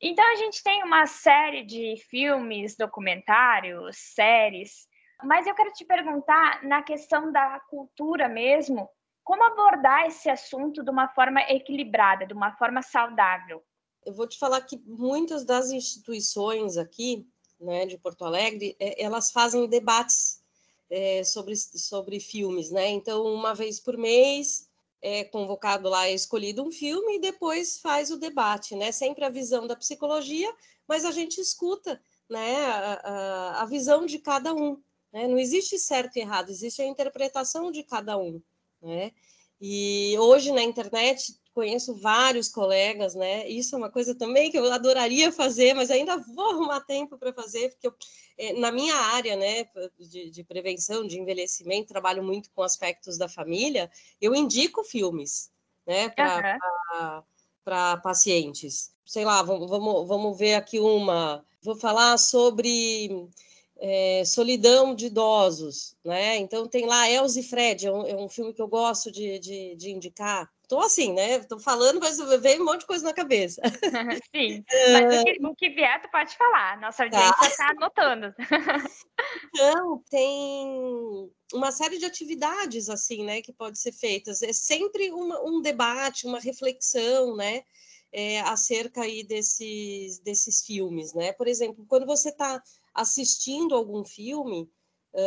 Então 0.03 0.25
a 0.31 0.37
gente 0.37 0.63
tem 0.63 0.83
uma 0.83 1.07
série 1.07 1.63
de 1.63 1.95
filmes, 2.11 2.77
documentários, 2.77 3.97
séries. 3.97 4.87
Mas 5.23 5.47
eu 5.47 5.55
quero 5.55 5.73
te 5.73 5.85
perguntar 5.85 6.63
na 6.65 6.83
questão 6.83 7.31
da 7.33 7.61
cultura 7.69 8.29
mesmo, 8.29 8.89
como 9.31 9.45
abordar 9.45 10.09
esse 10.09 10.29
assunto 10.29 10.83
de 10.83 10.91
uma 10.91 11.07
forma 11.07 11.41
equilibrada, 11.43 12.27
de 12.27 12.35
uma 12.35 12.51
forma 12.57 12.83
saudável? 12.83 13.63
Eu 14.05 14.13
vou 14.13 14.27
te 14.27 14.37
falar 14.37 14.61
que 14.63 14.77
muitas 14.85 15.45
das 15.45 15.71
instituições 15.71 16.77
aqui, 16.77 17.25
né, 17.61 17.87
de 17.87 17.97
Porto 17.97 18.25
Alegre, 18.25 18.75
é, 18.81 19.01
elas 19.01 19.31
fazem 19.31 19.69
debates 19.69 20.43
é, 20.91 21.23
sobre, 21.23 21.55
sobre 21.55 22.19
filmes, 22.19 22.73
né? 22.73 22.89
Então, 22.89 23.23
uma 23.23 23.55
vez 23.55 23.79
por 23.79 23.97
mês 23.97 24.69
é 25.01 25.23
convocado 25.23 25.89
lá, 25.89 26.09
é 26.09 26.13
escolhido 26.13 26.65
um 26.65 26.73
filme 26.73 27.15
e 27.15 27.21
depois 27.21 27.79
faz 27.79 28.11
o 28.11 28.19
debate, 28.19 28.75
né? 28.75 28.91
Sempre 28.91 29.25
a 29.25 29.31
visão 29.31 29.65
da 29.65 29.77
psicologia, 29.77 30.53
mas 30.89 31.05
a 31.05 31.13
gente 31.13 31.41
escuta, 31.41 32.03
né, 32.29 32.57
a, 32.67 33.01
a, 33.05 33.63
a 33.63 33.65
visão 33.65 34.07
de 34.07 34.19
cada 34.19 34.53
um. 34.53 34.83
Né? 35.13 35.29
Não 35.29 35.39
existe 35.39 35.79
certo 35.79 36.17
e 36.17 36.21
errado, 36.21 36.51
existe 36.51 36.83
a 36.83 36.87
interpretação 36.87 37.71
de 37.71 37.85
cada 37.85 38.19
um 38.19 38.43
né? 38.83 39.13
E 39.61 40.17
hoje 40.19 40.53
na 40.53 40.63
internet 40.63 41.39
conheço 41.53 41.95
vários 41.97 42.49
colegas, 42.49 43.15
né? 43.15 43.47
Isso 43.49 43.75
é 43.75 43.79
uma 43.79 43.91
coisa 43.91 44.15
também 44.15 44.51
que 44.51 44.59
eu 44.59 44.73
adoraria 44.73 45.31
fazer, 45.33 45.75
mas 45.75 45.91
ainda 45.91 46.17
vou 46.17 46.51
arrumar 46.51 46.81
tempo 46.81 47.19
para 47.19 47.33
fazer, 47.33 47.71
porque 47.71 47.89
eu, 47.89 47.95
é, 48.39 48.53
na 48.55 48.73
minha 48.73 48.95
área, 48.95 49.37
né, 49.37 49.67
de, 49.99 50.31
de, 50.31 50.45
prevenção, 50.45 51.07
de 51.07 51.19
envelhecimento, 51.19 51.89
trabalho 51.89 52.23
muito 52.23 52.51
com 52.53 52.63
aspectos 52.63 53.19
da 53.19 53.29
família, 53.29 53.91
eu 54.21 54.35
indico 54.35 54.85
filmes, 54.85 55.51
né, 55.87 56.09
para 56.09 57.23
para 57.65 57.97
pacientes. 57.99 58.93
Sei 59.05 59.25
lá, 59.25 59.43
vamos, 59.43 59.69
vamos, 59.69 60.09
vamos 60.09 60.39
ver 60.39 60.55
aqui 60.55 60.79
uma. 60.81 61.45
Vou 61.63 61.77
falar 61.77 62.17
sobre 62.19 63.29
é, 63.81 64.23
Solidão 64.27 64.95
de 64.95 65.07
Idosos, 65.07 65.97
né? 66.05 66.37
Então 66.37 66.69
tem 66.69 66.85
lá 66.85 67.11
Elze 67.11 67.41
e 67.41 67.43
Fred, 67.43 67.87
é 67.87 67.93
um, 67.93 68.07
é 68.07 68.15
um 68.15 68.29
filme 68.29 68.53
que 68.53 68.61
eu 68.61 68.69
gosto 68.69 69.11
de, 69.11 69.39
de, 69.39 69.75
de 69.75 69.91
indicar. 69.91 70.51
Estou 70.63 70.81
assim, 70.81 71.13
né? 71.15 71.37
Estou 71.37 71.59
falando, 71.59 71.99
mas 71.99 72.19
veio 72.41 72.63
um 72.63 72.67
monte 72.67 72.81
de 72.81 72.87
coisa 72.87 73.05
na 73.05 73.15
cabeça. 73.15 73.61
Sim, 74.37 74.63
mas 74.93 75.21
o 75.21 75.25
que, 75.25 75.47
o 75.47 75.55
que 75.57 75.71
vier, 75.71 76.01
tu 76.03 76.11
pode 76.11 76.37
falar. 76.37 76.79
Nossa 76.79 77.05
audiência 77.05 77.47
está 77.47 77.67
tá 77.67 77.71
anotando. 77.71 78.35
Então, 79.53 80.03
tem 80.09 81.31
uma 81.53 81.71
série 81.71 81.99
de 81.99 82.07
atividades, 82.07 82.89
assim, 82.89 83.23
né, 83.23 83.43
que 83.43 83.53
pode 83.53 83.79
ser 83.79 83.93
feitas. 83.93 84.41
É 84.41 84.53
sempre 84.53 85.11
uma, 85.11 85.43
um 85.43 85.61
debate, 85.61 86.27
uma 86.27 86.41
reflexão, 86.41 87.37
né? 87.37 87.63
É, 88.13 88.41
acerca 88.41 89.03
aí 89.03 89.23
desses, 89.23 90.19
desses 90.21 90.65
filmes, 90.65 91.13
né? 91.13 91.33
Por 91.33 91.47
exemplo, 91.47 91.85
quando 91.87 92.07
você 92.07 92.31
está 92.31 92.63
assistindo 92.95 93.75
algum 93.75 94.05
filme, 94.05 94.71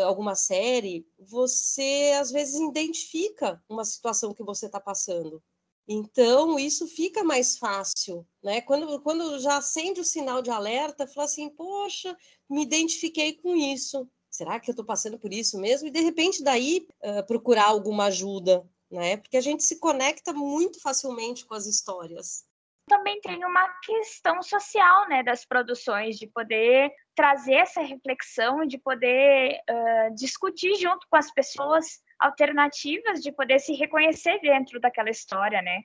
alguma 0.06 0.34
série, 0.34 1.06
você 1.19 2.13
às 2.19 2.32
vezes 2.32 2.60
identifica 2.60 3.62
uma 3.67 3.84
situação 3.84 4.34
que 4.34 4.43
você 4.43 4.67
está 4.67 4.80
passando. 4.80 5.43
Então, 5.88 6.58
isso 6.58 6.88
fica 6.88 7.23
mais 7.23 7.58
fácil, 7.58 8.26
né? 8.41 8.62
Quando, 8.62 9.02
quando 9.02 9.38
já 9.39 9.58
acende 9.58 9.99
o 9.99 10.06
sinal 10.06 10.41
de 10.41 10.49
alerta, 10.49 11.06
fala 11.06 11.26
assim, 11.26 11.49
poxa, 11.49 12.15
me 12.49 12.63
identifiquei 12.63 13.34
com 13.34 13.56
isso. 13.56 14.10
Será 14.30 14.60
que 14.60 14.69
eu 14.69 14.73
estou 14.73 14.86
passando 14.86 15.19
por 15.19 15.34
isso 15.34 15.60
mesmo? 15.60 15.88
E, 15.88 15.91
de 15.91 15.99
repente, 15.99 16.41
daí, 16.41 16.88
uh, 17.04 17.26
procurar 17.28 17.67
alguma 17.67 18.06
ajuda, 18.06 18.65
né? 18.89 19.17
Porque 19.17 19.36
a 19.36 19.41
gente 19.41 19.63
se 19.63 19.78
conecta 19.78 20.32
muito 20.32 20.80
facilmente 20.80 21.45
com 21.45 21.54
as 21.54 21.65
histórias 21.65 22.45
também 22.88 23.19
tem 23.22 23.43
uma 23.46 23.67
questão 23.82 24.41
social, 24.41 25.08
né, 25.08 25.24
das 25.24 25.46
produções, 25.46 26.17
de 26.17 26.28
poder 26.28 26.91
trazer 27.15 27.56
essa 27.56 27.82
reflexão, 27.82 28.65
de 28.65 28.78
poder 28.78 29.60
uh, 29.69 30.15
discutir 30.15 30.76
junto 30.76 31.08
com 31.10 31.15
as 31.15 31.32
pessoas 31.32 32.02
alternativas, 32.19 33.22
de 33.22 33.32
poder 33.32 33.60
se 33.60 33.74
reconhecer 33.74 34.39
dentro 34.41 34.80
daquela 34.80 35.10
história, 35.10 35.62
né? 35.62 35.82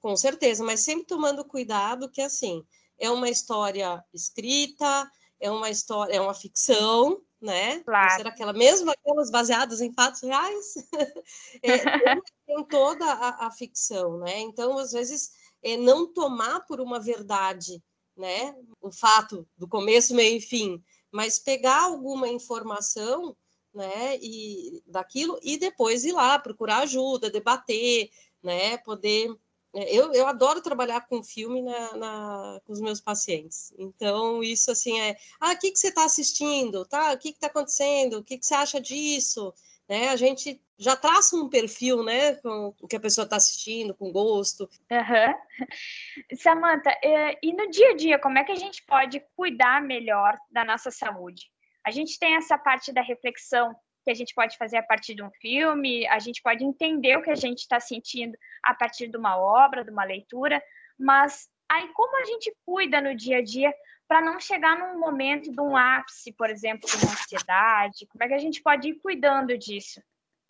Com 0.00 0.16
certeza, 0.16 0.64
mas 0.64 0.80
sempre 0.80 1.06
tomando 1.06 1.44
cuidado 1.44 2.10
que 2.10 2.20
assim 2.20 2.64
é 2.98 3.10
uma 3.10 3.28
história 3.28 4.02
escrita, 4.12 5.10
é 5.40 5.50
uma 5.50 5.70
história, 5.70 6.14
é 6.14 6.20
uma 6.20 6.34
ficção, 6.34 7.20
né? 7.40 7.80
Claro. 7.80 8.10
Será 8.16 8.30
aquela 8.30 8.52
mesmo 8.52 8.90
aquelas 8.90 9.30
baseadas 9.30 9.80
em 9.80 9.92
fatos 9.92 10.22
reais? 10.22 10.74
é, 11.62 12.16
tem 12.46 12.64
toda 12.68 13.04
a, 13.04 13.46
a 13.46 13.50
ficção, 13.50 14.18
né? 14.18 14.38
Então, 14.40 14.78
às 14.78 14.92
vezes 14.92 15.30
é, 15.62 15.76
não 15.76 16.12
tomar 16.12 16.60
por 16.66 16.80
uma 16.80 17.00
verdade, 17.00 17.82
né? 18.16 18.54
O 18.80 18.90
fato 18.92 19.46
do 19.56 19.68
começo, 19.68 20.14
meio 20.14 20.36
e 20.36 20.40
fim, 20.40 20.82
mas 21.10 21.38
pegar 21.38 21.82
alguma 21.82 22.28
informação, 22.28 23.36
né? 23.74 24.18
E 24.20 24.82
daquilo 24.86 25.38
e 25.42 25.56
depois 25.56 26.04
ir 26.04 26.12
lá 26.12 26.38
procurar 26.38 26.78
ajuda, 26.80 27.30
debater, 27.30 28.10
né? 28.42 28.78
Poder 28.78 29.30
é, 29.74 29.94
eu, 29.94 30.12
eu 30.12 30.26
adoro 30.26 30.60
trabalhar 30.60 31.06
com 31.08 31.22
filme 31.22 31.62
na, 31.62 31.96
na, 31.96 32.60
com 32.64 32.72
os 32.72 32.80
meus 32.80 33.00
pacientes. 33.00 33.72
Então, 33.78 34.42
isso 34.42 34.70
assim 34.70 35.00
é. 35.00 35.16
Ah, 35.40 35.52
o 35.52 35.58
que, 35.58 35.70
que 35.70 35.78
você 35.78 35.88
está 35.88 36.04
assistindo? 36.04 36.84
Tá? 36.84 37.12
O 37.12 37.18
que 37.18 37.30
está 37.30 37.46
acontecendo? 37.46 38.18
O 38.18 38.24
que, 38.24 38.36
que 38.38 38.44
você 38.46 38.54
acha 38.54 38.80
disso? 38.80 39.52
Né? 39.92 40.08
A 40.08 40.16
gente 40.16 40.58
já 40.78 40.96
traça 40.96 41.36
um 41.36 41.50
perfil, 41.50 42.02
né, 42.02 42.36
com 42.36 42.74
o 42.80 42.88
que 42.88 42.96
a 42.96 43.00
pessoa 43.00 43.26
está 43.26 43.36
assistindo, 43.36 43.94
com 43.94 44.10
gosto. 44.10 44.66
Uhum. 44.90 45.34
Samanta, 46.34 46.88
é, 47.04 47.38
e 47.42 47.52
no 47.52 47.68
dia 47.68 47.90
a 47.90 47.94
dia, 47.94 48.18
como 48.18 48.38
é 48.38 48.44
que 48.44 48.52
a 48.52 48.56
gente 48.56 48.82
pode 48.86 49.22
cuidar 49.36 49.82
melhor 49.82 50.34
da 50.50 50.64
nossa 50.64 50.90
saúde? 50.90 51.42
A 51.84 51.90
gente 51.90 52.18
tem 52.18 52.36
essa 52.36 52.56
parte 52.56 52.90
da 52.90 53.02
reflexão 53.02 53.76
que 54.02 54.10
a 54.10 54.14
gente 54.14 54.34
pode 54.34 54.56
fazer 54.56 54.78
a 54.78 54.82
partir 54.82 55.14
de 55.14 55.22
um 55.22 55.30
filme, 55.42 56.06
a 56.06 56.18
gente 56.18 56.40
pode 56.40 56.64
entender 56.64 57.18
o 57.18 57.22
que 57.22 57.30
a 57.30 57.34
gente 57.34 57.58
está 57.58 57.78
sentindo 57.78 58.34
a 58.64 58.72
partir 58.72 59.08
de 59.08 59.18
uma 59.18 59.36
obra, 59.36 59.84
de 59.84 59.90
uma 59.90 60.04
leitura, 60.04 60.62
mas 60.98 61.50
aí 61.72 61.88
como 61.94 62.16
a 62.16 62.24
gente 62.24 62.54
cuida 62.64 63.00
no 63.00 63.14
dia 63.14 63.38
a 63.38 63.42
dia 63.42 63.72
para 64.06 64.20
não 64.20 64.38
chegar 64.38 64.78
num 64.78 65.00
momento 65.00 65.50
de 65.50 65.60
um 65.60 65.76
ápice, 65.76 66.32
por 66.32 66.50
exemplo, 66.50 66.88
de 66.88 66.96
uma 66.96 67.12
ansiedade? 67.12 68.06
Como 68.06 68.22
é 68.22 68.28
que 68.28 68.34
a 68.34 68.38
gente 68.38 68.62
pode 68.62 68.88
ir 68.88 69.00
cuidando 69.00 69.56
disso? 69.56 70.02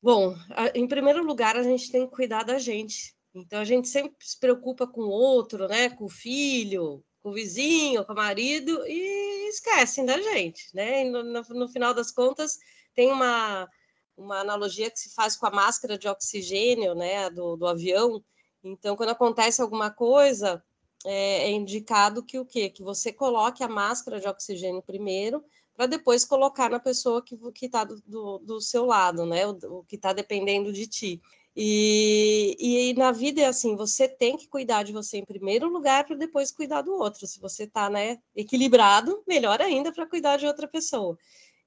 Bom, 0.02 0.35
em 0.74 0.88
primeiro 0.88 1.22
lugar, 1.22 1.56
a 1.56 1.62
gente 1.62 1.92
tem 1.92 2.08
que 2.08 2.14
cuidar 2.14 2.42
da 2.42 2.58
gente. 2.58 3.14
Então, 3.32 3.61
a 3.61 3.64
gente 3.64 3.88
sempre 3.88 4.16
se 4.20 4.38
preocupa 4.38 4.85
com 4.85 5.02
o 5.02 5.11
outro, 5.11 5.68
né? 5.68 5.90
Com 5.90 6.06
o 6.06 6.11
filho, 6.11 7.04
com 7.22 7.30
o 7.30 7.32
vizinho, 7.32 8.04
com 8.04 8.12
o 8.12 8.16
marido, 8.16 8.85
e 8.87 9.48
esquecem 9.48 10.04
da 10.04 10.20
gente, 10.20 10.64
né? 10.74 11.04
No, 11.04 11.22
no, 11.22 11.42
no, 11.42 11.68
final 11.68 11.94
das 11.94 12.11
contas, 12.11 12.58
tem 12.94 13.12
uma, 13.12 13.68
uma 14.16 14.40
analogia 14.40 14.90
que 14.90 14.98
se 14.98 15.14
faz 15.14 15.37
com 15.37 15.46
a 15.46 15.50
máscara 15.50 15.96
de 15.96 16.08
oxigênio, 16.08 16.96
né? 16.96 17.30
Do, 17.30 17.56
do 17.56 17.66
avião. 17.68 18.22
Então, 18.62 18.96
quando 18.96 19.11
acontece 19.11 19.62
alguma 19.62 19.90
coisa, 19.90 20.62
é, 21.04 21.44
é 21.44 21.50
indicado 21.50 22.22
que 22.22 22.38
o 22.38 22.44
quê? 22.44 22.68
Que 22.68 22.82
você 22.82 23.12
coloque 23.12 23.62
a 23.62 23.68
máscara 23.68 24.20
de 24.20 24.28
oxigênio 24.28 24.82
primeiro, 24.82 25.44
para 25.74 25.86
depois 25.86 26.24
colocar 26.24 26.68
na 26.70 26.78
pessoa 26.78 27.22
que 27.22 27.36
está 27.66 27.84
do, 27.84 28.00
do, 28.06 28.38
do, 28.38 28.60
seu 28.60 28.84
lado, 28.84 29.24
né? 29.26 29.46
O, 29.46 29.78
o 29.78 29.84
que 29.84 29.96
está 29.96 30.12
dependendo 30.12 30.72
de 30.72 30.86
ti. 30.86 31.22
E, 31.54 32.56
e, 32.58 32.94
na 32.94 33.12
vida 33.12 33.42
é 33.42 33.44
assim, 33.44 33.76
você 33.76 34.08
tem 34.08 34.36
que 34.36 34.48
cuidar 34.48 34.82
de 34.84 34.92
você 34.92 35.18
em 35.18 35.24
primeiro 35.24 35.68
lugar 35.68 36.06
para 36.06 36.16
depois 36.16 36.50
cuidar 36.50 36.82
do 36.82 36.94
outro. 36.94 37.26
Se 37.26 37.38
você 37.40 37.64
está 37.64 37.90
né, 37.90 38.18
equilibrado, 38.34 39.22
melhor 39.26 39.60
ainda 39.60 39.92
para 39.92 40.06
cuidar 40.06 40.38
de 40.38 40.46
outra 40.46 40.66
pessoa. 40.66 41.18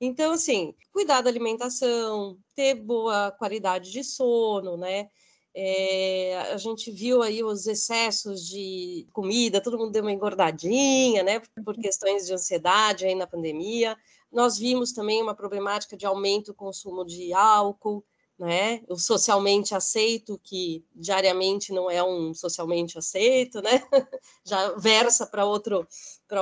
Então, 0.01 0.33
assim, 0.33 0.73
cuidar 0.91 1.21
da 1.21 1.29
alimentação, 1.29 2.37
ter 2.55 2.75
boa 2.75 3.31
qualidade 3.31 3.91
de 3.91 4.03
sono, 4.03 4.75
né? 4.75 5.09
É, 5.57 6.37
a 6.51 6.57
gente 6.57 6.91
viu 6.91 7.21
aí 7.21 7.41
os 7.41 7.65
excessos 7.65 8.45
de 8.45 9.07
comida, 9.13 9.61
todo 9.61 9.77
mundo 9.77 9.91
deu 9.91 10.01
uma 10.01 10.11
engordadinha, 10.11 11.23
né, 11.23 11.41
por 11.63 11.77
questões 11.77 12.25
de 12.25 12.33
ansiedade 12.33 13.05
aí 13.05 13.15
na 13.15 13.25
pandemia. 13.25 13.97
Nós 14.29 14.57
vimos 14.57 14.91
também 14.91 15.21
uma 15.21 15.33
problemática 15.33 15.95
de 15.95 16.05
aumento 16.05 16.47
do 16.47 16.53
consumo 16.53 17.05
de 17.05 17.31
álcool, 17.31 18.03
né, 18.37 18.83
o 18.89 18.97
socialmente 18.97 19.73
aceito, 19.73 20.37
que 20.43 20.83
diariamente 20.93 21.71
não 21.71 21.89
é 21.89 22.03
um 22.03 22.33
socialmente 22.33 22.97
aceito, 22.97 23.61
né, 23.61 23.81
já 24.43 24.73
versa 24.73 25.25
para 25.25 25.45
outro, 25.45 25.87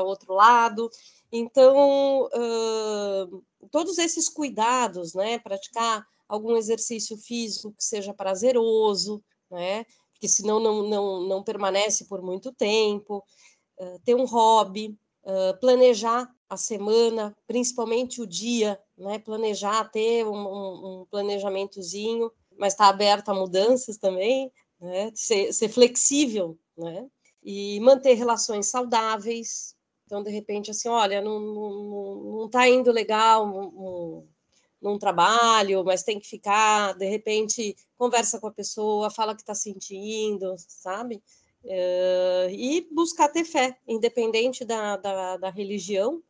outro 0.04 0.34
lado. 0.34 0.90
Então, 1.32 2.30
uh, 2.34 3.44
todos 3.70 4.00
esses 4.00 4.28
cuidados, 4.28 5.14
né, 5.14 5.38
praticar 5.38 6.04
algum 6.34 6.58
exercício 6.58 7.16
físico 7.16 7.72
que 7.78 7.84
seja 7.84 8.12
prazeroso, 8.12 9.24
né? 9.52 9.86
Porque 10.12 10.28
senão 10.28 10.60
não, 10.60 10.82
não, 10.90 11.22
não 11.28 11.44
permanece 11.44 12.06
por 12.06 12.24
muito 12.24 12.52
tempo. 12.52 13.24
Uh, 13.80 14.00
ter 14.04 14.16
um 14.16 14.26
hobby, 14.26 14.98
uh, 15.24 15.60
planejar 15.60 16.28
a 16.50 16.58
semana, 16.58 17.38
principalmente 17.46 18.20
o 18.20 18.26
dia, 18.26 18.80
né? 18.98 19.20
Planejar, 19.20 19.92
ter 19.92 20.26
um, 20.26 20.36
um, 20.36 21.02
um 21.02 21.06
planejamentozinho, 21.06 22.32
mas 22.58 22.74
estar 22.74 22.86
tá 22.86 22.90
aberto 22.90 23.30
a 23.30 23.36
mudanças 23.36 23.98
também, 23.98 24.52
né? 24.82 25.12
Ser, 25.14 25.54
ser 25.54 25.70
flexível, 25.70 26.58
né? 26.76 27.08
E 27.44 27.80
manter 27.80 28.16
relações 28.16 28.68
saudáveis. 28.68 29.76
Então, 30.06 30.24
de 30.24 30.32
repente, 30.32 30.72
assim, 30.72 30.90
olha, 30.90 31.22
não, 31.22 31.40
não, 31.40 32.16
não 32.40 32.50
tá 32.50 32.68
indo 32.68 32.92
legal, 32.92 33.46
num 34.84 35.00
trabalho, 35.00 35.84
mas 35.84 36.04
tem 36.04 36.20
que 36.20 36.28
ficar, 36.28 36.94
de 36.94 37.08
repente, 37.08 37.76
conversa 37.98 38.40
com 38.40 38.48
a 38.48 38.52
pessoa, 38.52 39.10
fala 39.10 39.32
o 39.32 39.36
que 39.36 39.42
está 39.42 39.56
sentindo, 39.56 40.54
sabe? 40.58 41.24
Uh, 41.64 42.50
e 42.52 42.88
buscar 42.92 43.30
ter 43.30 43.46
fé, 43.46 43.78
independente 43.88 44.66
da, 44.66 44.98
da, 44.98 45.38
da, 45.38 45.50
religião, 45.50 46.22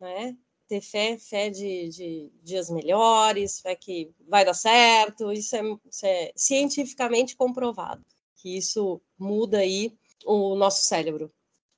né? 0.00 0.36
Ter 0.66 0.80
fé, 0.80 1.16
fé 1.16 1.48
de, 1.48 1.88
de, 1.88 2.32
dias 2.42 2.68
melhores, 2.68 3.60
fé 3.60 3.76
que 3.76 4.10
vai 4.26 4.44
dar 4.44 4.54
certo, 4.54 5.32
isso 5.32 5.54
é, 5.54 5.62
isso 5.88 6.06
é 6.06 6.32
cientificamente 6.34 7.36
comprovado, 7.36 8.04
que 8.34 8.56
isso 8.56 9.00
muda 9.16 9.58
aí 9.58 9.96
o 10.24 10.56
nosso 10.56 10.84
cérebro 10.84 11.32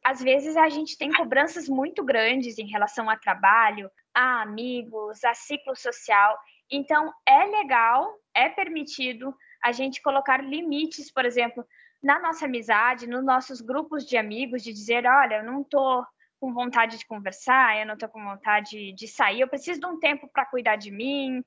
às 0.05 0.21
vezes 0.21 0.55
a 0.55 0.69
gente 0.69 0.99
tem 0.99 1.11
cobranças 1.11 1.67
muito 1.67 2.05
grandes 2.05 2.59
em 2.59 2.67
relação 2.67 3.09
a 3.09 3.17
trabalho, 3.17 3.91
a 4.15 4.43
amigos, 4.43 5.25
a 5.25 5.33
ciclo 5.33 5.75
social. 5.75 6.39
Então, 6.71 7.11
é 7.27 7.47
legal, 7.47 8.15
é 8.35 8.51
permitido 8.51 9.35
a 9.63 9.73
gente 9.73 10.03
colocar 10.03 10.45
limites, 10.45 11.11
por 11.11 11.25
exemplo, 11.25 11.67
na 12.03 12.21
nossa 12.21 12.45
amizade, 12.45 13.07
nos 13.07 13.25
nossos 13.25 13.63
grupos 13.63 14.05
de 14.05 14.19
amigos, 14.19 14.63
de 14.63 14.75
dizer: 14.75 15.07
olha, 15.07 15.37
eu 15.37 15.45
não 15.45 15.63
estou 15.63 16.05
com 16.39 16.53
vontade 16.53 16.99
de 16.99 17.07
conversar, 17.07 17.79
eu 17.79 17.87
não 17.87 17.95
estou 17.95 18.11
com 18.11 18.23
vontade 18.23 18.93
de 18.93 19.09
sair, 19.09 19.41
eu 19.41 19.49
preciso 19.49 19.81
de 19.81 19.87
um 19.87 19.99
tempo 19.99 20.29
para 20.29 20.45
cuidar 20.45 20.77
de 20.77 20.91
mim. 20.91 21.43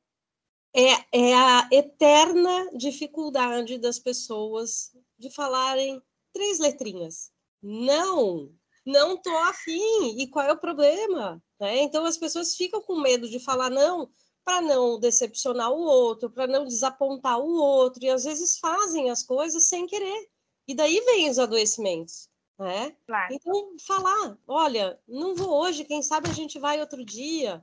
É, 0.76 1.30
é 1.30 1.36
a 1.36 1.70
eterna 1.72 2.72
dificuldade 2.76 3.78
das 3.78 4.00
pessoas 4.00 4.92
de 5.18 5.30
falarem 5.30 6.02
três 6.34 6.58
letrinhas. 6.58 7.32
Não, 7.70 8.50
não 8.86 9.18
tô 9.18 9.36
afim. 9.40 10.18
E 10.18 10.28
qual 10.30 10.46
é 10.46 10.54
o 10.54 10.60
problema? 10.60 11.44
Né? 11.60 11.82
Então 11.82 12.06
as 12.06 12.18
pessoas 12.18 12.56
ficam 12.56 12.82
com 12.82 13.02
medo 13.02 13.28
de 13.30 13.40
falar 13.40 13.70
não 13.70 14.10
para 14.46 14.62
não 14.62 14.98
decepcionar 14.98 15.70
o 15.70 15.82
outro, 15.82 16.30
para 16.30 16.48
não 16.48 16.64
desapontar 16.64 17.38
o 17.38 17.58
outro, 17.58 18.06
e 18.06 18.10
às 18.10 18.24
vezes 18.24 18.58
fazem 18.60 19.10
as 19.10 19.22
coisas 19.22 19.68
sem 19.68 19.86
querer. 19.86 20.30
E 20.66 20.74
daí 20.74 21.02
vem 21.02 21.30
os 21.30 21.38
adoecimentos. 21.38 22.30
Né? 22.58 22.96
Claro. 23.06 23.34
Então, 23.34 23.76
falar, 23.86 24.38
olha, 24.48 24.98
não 25.06 25.36
vou 25.36 25.62
hoje, 25.62 25.84
quem 25.84 26.02
sabe 26.02 26.30
a 26.30 26.34
gente 26.34 26.58
vai 26.58 26.80
outro 26.80 27.04
dia. 27.04 27.62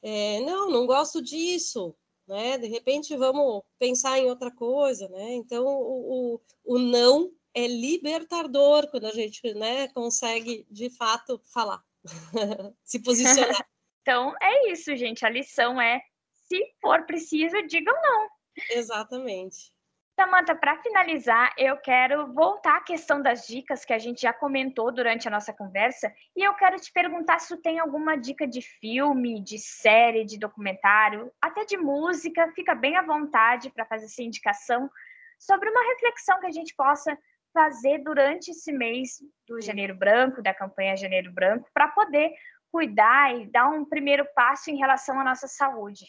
É, 0.00 0.40
não, 0.40 0.70
não 0.70 0.86
gosto 0.86 1.20
disso, 1.20 1.94
né? 2.26 2.56
De 2.56 2.66
repente 2.66 3.14
vamos 3.14 3.62
pensar 3.78 4.18
em 4.18 4.30
outra 4.30 4.50
coisa, 4.50 5.06
né? 5.08 5.34
Então, 5.34 5.66
o, 5.66 6.34
o, 6.34 6.40
o 6.64 6.78
não 6.78 7.30
é 7.54 7.66
libertador 7.66 8.90
quando 8.90 9.06
a 9.06 9.12
gente 9.12 9.54
né, 9.54 9.88
consegue, 9.88 10.66
de 10.70 10.90
fato, 10.90 11.40
falar, 11.52 11.82
se 12.82 13.02
posicionar. 13.02 13.66
então, 14.02 14.34
é 14.40 14.70
isso, 14.70 14.94
gente. 14.96 15.24
A 15.24 15.30
lição 15.30 15.80
é, 15.80 16.00
se 16.48 16.64
for 16.80 17.04
preciso, 17.04 17.62
digam 17.66 17.94
não. 17.94 18.28
Exatamente. 18.70 19.72
Samanta, 20.14 20.54
para 20.54 20.76
finalizar, 20.82 21.54
eu 21.56 21.76
quero 21.78 22.32
voltar 22.34 22.76
à 22.76 22.80
questão 22.82 23.22
das 23.22 23.46
dicas 23.46 23.82
que 23.82 23.94
a 23.94 23.98
gente 23.98 24.20
já 24.20 24.32
comentou 24.32 24.92
durante 24.92 25.26
a 25.26 25.30
nossa 25.30 25.54
conversa 25.54 26.12
e 26.36 26.46
eu 26.46 26.52
quero 26.54 26.78
te 26.78 26.92
perguntar 26.92 27.38
se 27.38 27.48
tu 27.56 27.62
tem 27.62 27.78
alguma 27.78 28.14
dica 28.14 28.46
de 28.46 28.60
filme, 28.60 29.42
de 29.42 29.58
série, 29.58 30.24
de 30.24 30.38
documentário, 30.38 31.32
até 31.40 31.64
de 31.64 31.78
música, 31.78 32.52
fica 32.54 32.74
bem 32.74 32.96
à 32.96 33.02
vontade 33.02 33.70
para 33.70 33.86
fazer 33.86 34.04
essa 34.04 34.22
indicação 34.22 34.90
sobre 35.38 35.70
uma 35.70 35.82
reflexão 35.94 36.38
que 36.40 36.46
a 36.46 36.52
gente 36.52 36.74
possa 36.76 37.18
fazer 37.52 37.98
durante 37.98 38.50
esse 38.50 38.72
mês 38.72 39.18
do 39.46 39.60
Janeiro 39.60 39.94
Branco, 39.94 40.42
da 40.42 40.54
campanha 40.54 40.96
Janeiro 40.96 41.32
Branco, 41.32 41.68
para 41.72 41.88
poder 41.88 42.32
cuidar 42.70 43.38
e 43.38 43.46
dar 43.46 43.68
um 43.68 43.84
primeiro 43.84 44.26
passo 44.34 44.70
em 44.70 44.76
relação 44.76 45.20
à 45.20 45.24
nossa 45.24 45.46
saúde? 45.46 46.06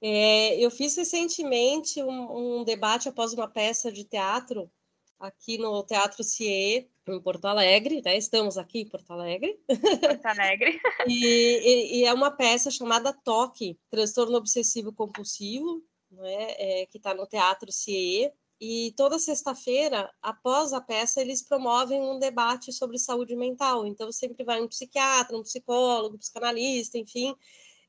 É, 0.00 0.58
eu 0.58 0.70
fiz 0.70 0.96
recentemente 0.96 2.02
um, 2.02 2.58
um, 2.60 2.64
debate 2.64 3.08
após 3.08 3.32
uma 3.32 3.48
peça 3.48 3.90
de 3.90 4.04
teatro 4.04 4.70
aqui 5.18 5.56
no 5.56 5.82
Teatro 5.82 6.22
CIE, 6.22 6.90
em 7.08 7.20
Porto 7.20 7.46
Alegre, 7.46 8.02
né? 8.04 8.16
Estamos 8.16 8.58
aqui 8.58 8.80
em 8.80 8.88
Porto 8.88 9.10
Alegre. 9.10 9.58
Porto 9.66 10.26
Alegre. 10.26 10.78
e, 11.08 11.24
e, 11.24 12.00
e, 12.00 12.04
é 12.04 12.12
uma 12.12 12.30
peça 12.30 12.70
chamada 12.70 13.12
Toque, 13.12 13.78
Transtorno 13.90 14.36
Obsessivo 14.36 14.92
Compulsivo, 14.92 15.82
né? 16.10 16.54
É, 16.58 16.86
que 16.86 16.98
está 16.98 17.14
no 17.14 17.26
Teatro 17.26 17.72
CIE. 17.72 18.30
E 18.66 18.92
toda 18.92 19.18
sexta-feira, 19.18 20.10
após 20.22 20.72
a 20.72 20.80
peça, 20.80 21.20
eles 21.20 21.42
promovem 21.42 22.00
um 22.00 22.18
debate 22.18 22.72
sobre 22.72 22.98
saúde 22.98 23.36
mental. 23.36 23.86
Então, 23.86 24.10
sempre 24.10 24.42
vai 24.42 24.62
um 24.62 24.66
psiquiatra, 24.66 25.36
um 25.36 25.42
psicólogo, 25.42 26.16
um 26.16 26.18
psicanalista, 26.18 26.96
enfim, 26.96 27.36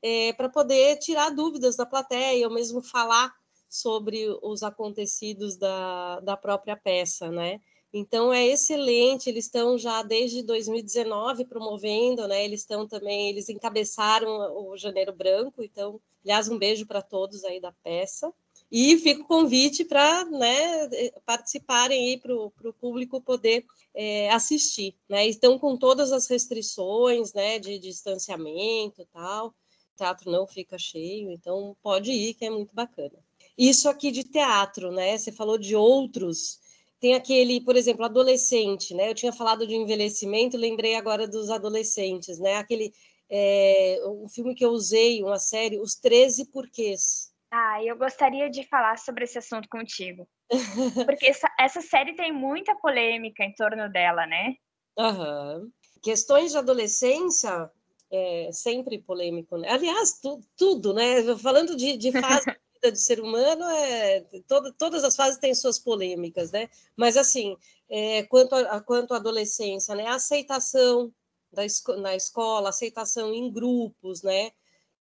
é, 0.02 0.34
para 0.34 0.50
poder 0.50 0.98
tirar 0.98 1.30
dúvidas 1.30 1.76
da 1.76 1.86
plateia, 1.86 2.46
ou 2.46 2.52
mesmo 2.52 2.82
falar 2.82 3.32
sobre 3.70 4.28
os 4.42 4.62
acontecidos 4.62 5.56
da, 5.56 6.20
da 6.20 6.36
própria 6.36 6.76
peça, 6.76 7.30
né? 7.30 7.58
Então 7.90 8.30
é 8.30 8.44
excelente, 8.46 9.30
eles 9.30 9.46
estão 9.46 9.78
já 9.78 10.02
desde 10.02 10.42
2019 10.42 11.46
promovendo, 11.46 12.28
né? 12.28 12.44
Eles 12.44 12.60
estão 12.60 12.86
também, 12.86 13.30
eles 13.30 13.48
encabeçaram 13.48 14.28
o 14.54 14.76
Janeiro 14.76 15.14
Branco, 15.14 15.62
então, 15.62 15.98
aliás, 16.22 16.50
um 16.50 16.58
beijo 16.58 16.86
para 16.86 17.00
todos 17.00 17.44
aí 17.44 17.62
da 17.62 17.72
peça. 17.82 18.30
E 18.70 18.98
fica 18.98 19.22
o 19.22 19.26
convite 19.26 19.84
para 19.84 20.24
né, 20.24 20.88
participarem 21.24 22.08
aí 22.08 22.18
para 22.18 22.34
o 22.34 22.72
público 22.80 23.20
poder 23.20 23.64
é, 23.94 24.30
assistir. 24.30 24.96
Né? 25.08 25.26
Estão 25.26 25.58
com 25.58 25.76
todas 25.76 26.12
as 26.12 26.26
restrições 26.26 27.32
né, 27.32 27.58
de, 27.58 27.78
de 27.78 27.88
distanciamento 27.88 29.00
e 29.00 29.06
tal. 29.06 29.48
O 29.48 29.54
teatro 29.96 30.30
não 30.30 30.46
fica 30.46 30.76
cheio, 30.78 31.30
então 31.30 31.76
pode 31.82 32.10
ir, 32.10 32.34
que 32.34 32.44
é 32.44 32.50
muito 32.50 32.74
bacana. 32.74 33.18
Isso 33.56 33.88
aqui 33.88 34.10
de 34.10 34.22
teatro, 34.22 34.92
né? 34.92 35.16
Você 35.16 35.32
falou 35.32 35.56
de 35.56 35.74
outros. 35.74 36.60
Tem 37.00 37.14
aquele, 37.14 37.60
por 37.62 37.76
exemplo, 37.76 38.04
adolescente, 38.04 38.92
né? 38.94 39.08
Eu 39.10 39.14
tinha 39.14 39.32
falado 39.32 39.66
de 39.66 39.74
envelhecimento, 39.74 40.56
lembrei 40.58 40.94
agora 40.94 41.26
dos 41.26 41.48
adolescentes, 41.48 42.38
né? 42.38 42.56
Aquele 42.56 42.92
é, 43.30 43.98
um 44.06 44.28
filme 44.28 44.54
que 44.54 44.64
eu 44.64 44.70
usei, 44.70 45.22
uma 45.22 45.38
série, 45.38 45.80
Os 45.80 45.94
13 45.94 46.46
Porquês. 46.46 47.32
Ah, 47.58 47.82
eu 47.82 47.96
gostaria 47.96 48.50
de 48.50 48.68
falar 48.68 48.98
sobre 48.98 49.24
esse 49.24 49.38
assunto 49.38 49.66
contigo. 49.70 50.28
Porque 51.06 51.24
essa, 51.26 51.50
essa 51.58 51.80
série 51.80 52.14
tem 52.14 52.30
muita 52.30 52.74
polêmica 52.76 53.42
em 53.42 53.54
torno 53.54 53.90
dela, 53.90 54.26
né? 54.26 54.56
Uhum. 54.98 55.72
Questões 56.02 56.52
de 56.52 56.58
adolescência 56.58 57.70
é 58.12 58.50
sempre 58.52 58.98
polêmico, 58.98 59.56
né? 59.56 59.70
Aliás, 59.70 60.20
tu, 60.20 60.38
tudo, 60.54 60.92
né? 60.92 61.34
Falando 61.38 61.74
de, 61.74 61.96
de 61.96 62.12
fase 62.20 62.44
de 62.82 63.00
ser 63.00 63.20
humano, 63.20 63.64
é, 63.64 64.20
todo, 64.46 64.70
todas 64.74 65.02
as 65.02 65.16
fases 65.16 65.40
têm 65.40 65.54
suas 65.54 65.78
polêmicas, 65.78 66.52
né? 66.52 66.68
Mas, 66.94 67.16
assim, 67.16 67.56
é, 67.88 68.22
quanto, 68.24 68.54
a, 68.54 68.82
quanto 68.82 69.14
à 69.14 69.16
adolescência, 69.16 69.94
né? 69.94 70.06
A 70.06 70.16
aceitação 70.16 71.10
da, 71.50 71.62
na 72.02 72.14
escola, 72.14 72.68
aceitação 72.68 73.32
em 73.32 73.50
grupos, 73.50 74.22
né? 74.22 74.50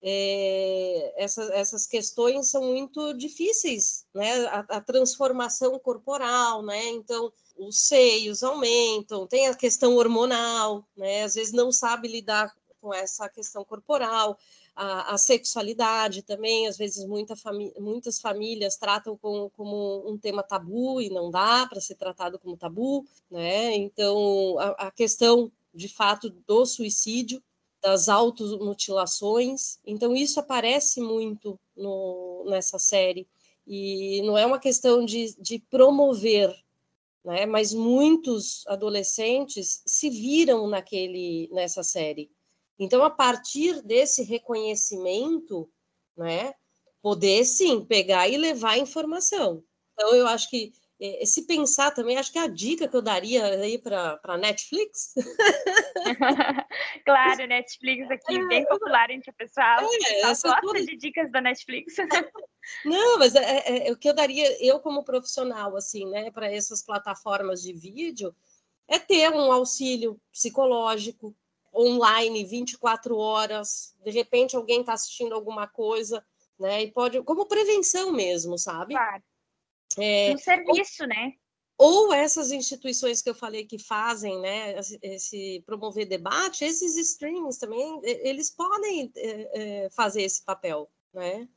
É, 0.07 1.15
essas, 1.17 1.87
questões 1.87 2.51
são 2.51 2.63
muito 2.63 3.15
difíceis, 3.15 4.05
né? 4.15 4.45
A, 4.49 4.59
a, 4.59 4.81
transformação 4.83 5.79
corporal, 5.79 6.63
né? 6.63 6.89
Então, 6.89 7.33
os 7.57 7.87
seios 7.87 8.43
aumentam, 8.43 9.27
tem 9.27 9.49
a 9.49 9.55
questão 9.55 9.97
hormonal, 9.97 10.87
né? 10.95 11.23
Às 11.23 11.37
vezes 11.37 11.55
não 11.55 11.73
sabe 11.73 12.07
lidar 12.07 12.53
com 12.83 12.93
essa 12.93 13.31
questão 13.31 13.65
corporal, 13.65 14.39
a, 14.77 15.15
a 15.15 15.17
sexualidade 15.17 16.21
também, 16.21 16.67
às 16.67 16.77
vezes 16.77 17.07
muita 17.07 17.35
muitas 17.81 18.21
famílias 18.21 18.77
tratam 18.77 19.17
com, 19.17 19.49
como 19.57 20.07
um 20.07 20.19
tema 20.19 20.43
tabu 20.43 21.01
e 21.01 21.09
não 21.09 21.31
dá 21.31 21.67
para 21.67 21.81
ser 21.81 21.95
tratado 21.95 22.39
como 22.39 22.59
tabu, 22.59 23.07
né? 23.31 23.75
Então, 23.75 24.59
a, 24.59 24.89
a 24.89 24.91
questão 24.91 25.51
de 25.73 25.89
fato 25.89 26.29
do 26.29 26.67
suicídio 26.67 27.43
das 27.85 28.09
automutilações. 28.09 29.79
Então, 29.85 30.17
isso 30.17 30.41
aparece 30.41 31.03
muito 31.03 31.61
no, 31.77 32.47
nessa 32.49 32.79
série. 32.79 33.29
E 33.67 34.23
não 34.23 34.39
é 34.39 34.47
uma 34.47 34.59
questão 34.59 35.05
de, 35.05 35.37
de 35.39 35.59
promover, 35.59 36.51
né? 37.23 37.45
mas 37.45 37.75
muitos 37.75 38.67
adolescentes 38.69 39.83
se 39.85 40.09
viram 40.09 40.67
naquele, 40.67 41.51
nessa 41.53 41.83
série. 41.83 42.31
Então, 42.79 43.05
a 43.05 43.11
partir 43.11 43.83
desse 43.83 44.23
reconhecimento, 44.23 45.71
né, 46.17 46.55
poder 47.03 47.45
sim 47.45 47.85
pegar 47.85 48.31
e 48.31 48.39
levar 48.39 48.79
informação. 48.79 49.63
Então, 49.93 50.15
eu 50.15 50.27
acho 50.27 50.49
que 50.49 50.73
é, 51.01 51.27
se 51.27 51.47
pensar 51.47 51.91
também, 51.91 52.17
acho 52.17 52.33
que 52.33 52.39
a 52.39 52.47
dica 52.47 52.87
que 52.87 52.97
eu 52.97 53.03
daria 53.03 53.45
aí 53.47 53.79
para 53.79 54.21
a 54.23 54.39
Netflix. 54.39 55.15
claro, 57.05 57.47
Netflix 57.47 58.11
aqui, 58.11 58.37
é, 58.39 58.47
bem 58.47 58.65
popular 58.67 59.11
entre 59.11 59.31
o 59.31 59.35
pessoal. 59.35 59.81
É, 60.09 60.23
gosta 60.23 60.57
toda... 60.61 60.85
de 60.85 60.97
dicas 60.97 61.31
da 61.33 61.41
Netflix. 61.41 61.97
Não, 62.85 63.19
mas 63.19 63.35
é, 63.35 63.41
é, 63.41 63.89
é, 63.89 63.93
o 63.93 63.97
que 63.97 64.09
eu 64.09 64.15
daria, 64.15 64.65
eu 64.65 64.81
como 64.81 65.05
profissional, 65.05 65.77
assim, 65.77 66.09
né, 66.09 66.31
para 66.31 66.53
essas 66.53 66.83
plataformas 66.83 67.61
de 67.61 67.73
vídeo, 67.73 68.35
é 68.89 68.99
ter 68.99 69.31
um 69.31 69.51
auxílio 69.51 70.19
psicológico 70.33 71.35
online 71.75 72.45
24 72.45 73.17
horas. 73.17 73.97
De 74.05 74.11
repente 74.13 74.55
alguém 74.55 74.81
está 74.81 74.93
assistindo 74.93 75.35
alguma 75.35 75.67
coisa, 75.67 76.25
né? 76.59 76.85
E 76.85 76.93
pode, 76.93 77.21
como 77.23 77.47
prevenção 77.47 78.13
mesmo, 78.13 78.57
sabe? 78.57 78.95
Claro. 78.95 79.23
É, 79.99 80.33
um 80.35 80.39
serviço, 80.39 81.03
ou, 81.03 81.09
né? 81.09 81.33
Ou 81.79 82.13
essas 82.13 82.53
instituições 82.53 83.21
que 83.21 83.31
eu 83.31 83.35
falei 83.35 83.65
que 83.65 83.79
fazem, 83.79 84.41
né, 84.41 84.77
esse 85.03 85.63
promover 85.67 86.07
debate, 86.07 86.65
esses 86.65 86.97
streamings 86.97 87.59
também, 87.59 88.01
eles 88.03 88.51
podem 88.51 89.13
é, 89.17 89.85
é, 89.85 89.91
fazer 89.91 90.23
esse 90.23 90.45
papel, 90.45 90.89
né? 91.13 91.49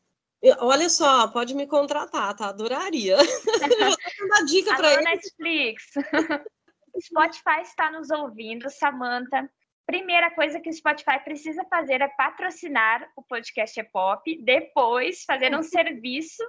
Olha 0.60 0.88
só, 0.88 1.28
pode 1.28 1.56
me 1.56 1.66
contratar, 1.66 2.36
tá? 2.36 2.50
Adoraria. 2.50 3.18
Vou 4.20 4.30
dar 4.30 4.46
dica 4.46 4.76
para 4.76 4.94
eles. 4.94 5.06
Netflix. 5.06 5.84
Spotify 7.02 7.62
está 7.62 7.92
nos 7.92 8.10
ouvindo, 8.10 8.70
Samantha. 8.70 9.50
Primeira 9.86 10.30
coisa 10.32 10.60
que 10.60 10.70
o 10.70 10.74
Spotify 10.74 11.20
precisa 11.24 11.64
fazer 11.70 12.02
é 12.02 12.08
patrocinar 12.10 13.10
o 13.16 13.24
podcast 13.24 13.80
É 13.80 13.84
Pop, 13.84 14.44
depois 14.44 15.24
fazer 15.24 15.56
um 15.56 15.64
serviço 15.64 16.44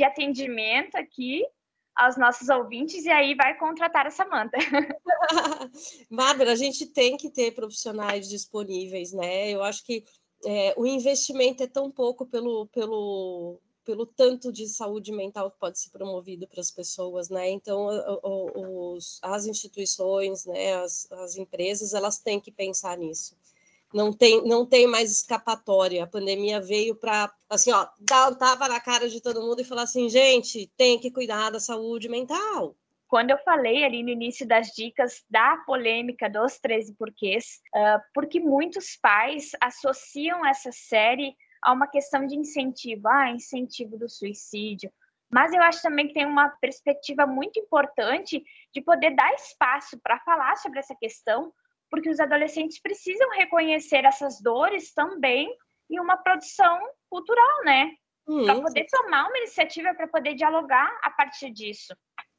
de 0.00 0.04
atendimento 0.04 0.96
aqui 0.96 1.44
aos 1.94 2.16
nossos 2.16 2.48
ouvintes 2.48 3.04
e 3.04 3.10
aí 3.10 3.34
vai 3.34 3.54
contratar 3.58 4.06
a 4.06 4.10
Samanta. 4.10 4.56
Bárbara, 6.10 6.52
a 6.52 6.56
gente 6.56 6.86
tem 6.86 7.18
que 7.18 7.28
ter 7.28 7.52
profissionais 7.52 8.26
disponíveis, 8.26 9.12
né? 9.12 9.50
Eu 9.50 9.62
acho 9.62 9.84
que 9.84 10.02
é, 10.46 10.72
o 10.74 10.86
investimento 10.86 11.62
é 11.62 11.66
tão 11.66 11.90
pouco 11.90 12.24
pelo, 12.24 12.66
pelo, 12.68 13.60
pelo 13.84 14.06
tanto 14.06 14.50
de 14.50 14.66
saúde 14.68 15.12
mental 15.12 15.50
que 15.50 15.58
pode 15.58 15.78
ser 15.78 15.90
promovido 15.90 16.48
para 16.48 16.62
as 16.62 16.70
pessoas, 16.70 17.28
né? 17.28 17.50
Então, 17.50 17.88
os, 18.24 19.18
as 19.20 19.44
instituições, 19.44 20.46
né, 20.46 20.76
as, 20.76 21.12
as 21.12 21.36
empresas, 21.36 21.92
elas 21.92 22.18
têm 22.18 22.40
que 22.40 22.50
pensar 22.50 22.96
nisso. 22.96 23.36
Não 23.92 24.12
tem, 24.12 24.44
não 24.44 24.64
tem 24.64 24.86
mais 24.86 25.10
escapatória. 25.10 26.04
A 26.04 26.06
pandemia 26.06 26.60
veio 26.60 26.94
para, 26.94 27.32
assim, 27.48 27.72
ó, 27.72 27.88
dar 27.98 28.30
um 28.30 28.34
tapa 28.34 28.68
na 28.68 28.80
cara 28.80 29.08
de 29.08 29.20
todo 29.20 29.42
mundo 29.42 29.60
e 29.60 29.64
falar 29.64 29.82
assim, 29.82 30.08
gente, 30.08 30.70
tem 30.76 30.98
que 30.98 31.10
cuidar 31.10 31.50
da 31.50 31.58
saúde 31.58 32.08
mental. 32.08 32.76
Quando 33.08 33.30
eu 33.30 33.38
falei 33.38 33.82
ali 33.82 34.04
no 34.04 34.10
início 34.10 34.46
das 34.46 34.68
dicas 34.68 35.24
da 35.28 35.56
polêmica 35.66 36.30
dos 36.30 36.60
13 36.60 36.94
porquês, 36.94 37.60
uh, 37.74 38.00
porque 38.14 38.38
muitos 38.38 38.96
pais 39.02 39.50
associam 39.60 40.46
essa 40.46 40.70
série 40.70 41.34
a 41.60 41.72
uma 41.72 41.88
questão 41.88 42.24
de 42.24 42.36
incentivo, 42.36 43.08
ah, 43.08 43.30
incentivo 43.30 43.98
do 43.98 44.08
suicídio. 44.08 44.92
Mas 45.28 45.52
eu 45.52 45.62
acho 45.62 45.82
também 45.82 46.08
que 46.08 46.14
tem 46.14 46.24
uma 46.24 46.48
perspectiva 46.48 47.26
muito 47.26 47.58
importante 47.58 48.42
de 48.72 48.80
poder 48.80 49.14
dar 49.14 49.32
espaço 49.34 49.98
para 50.00 50.18
falar 50.20 50.56
sobre 50.56 50.78
essa 50.78 50.94
questão, 50.94 51.52
porque 51.90 52.08
os 52.08 52.20
adolescentes 52.20 52.80
precisam 52.80 53.28
reconhecer 53.30 54.04
essas 54.04 54.40
dores 54.40 54.92
também 54.92 55.54
em 55.90 55.98
uma 55.98 56.16
produção 56.16 56.78
cultural, 57.08 57.64
né? 57.64 57.92
Uhum. 58.26 58.44
Para 58.44 58.60
poder 58.60 58.86
tomar 58.90 59.28
uma 59.28 59.38
iniciativa, 59.38 59.94
para 59.94 60.06
poder 60.06 60.34
dialogar 60.34 60.98
a 61.02 61.10
partir 61.10 61.50
disso. 61.50 61.94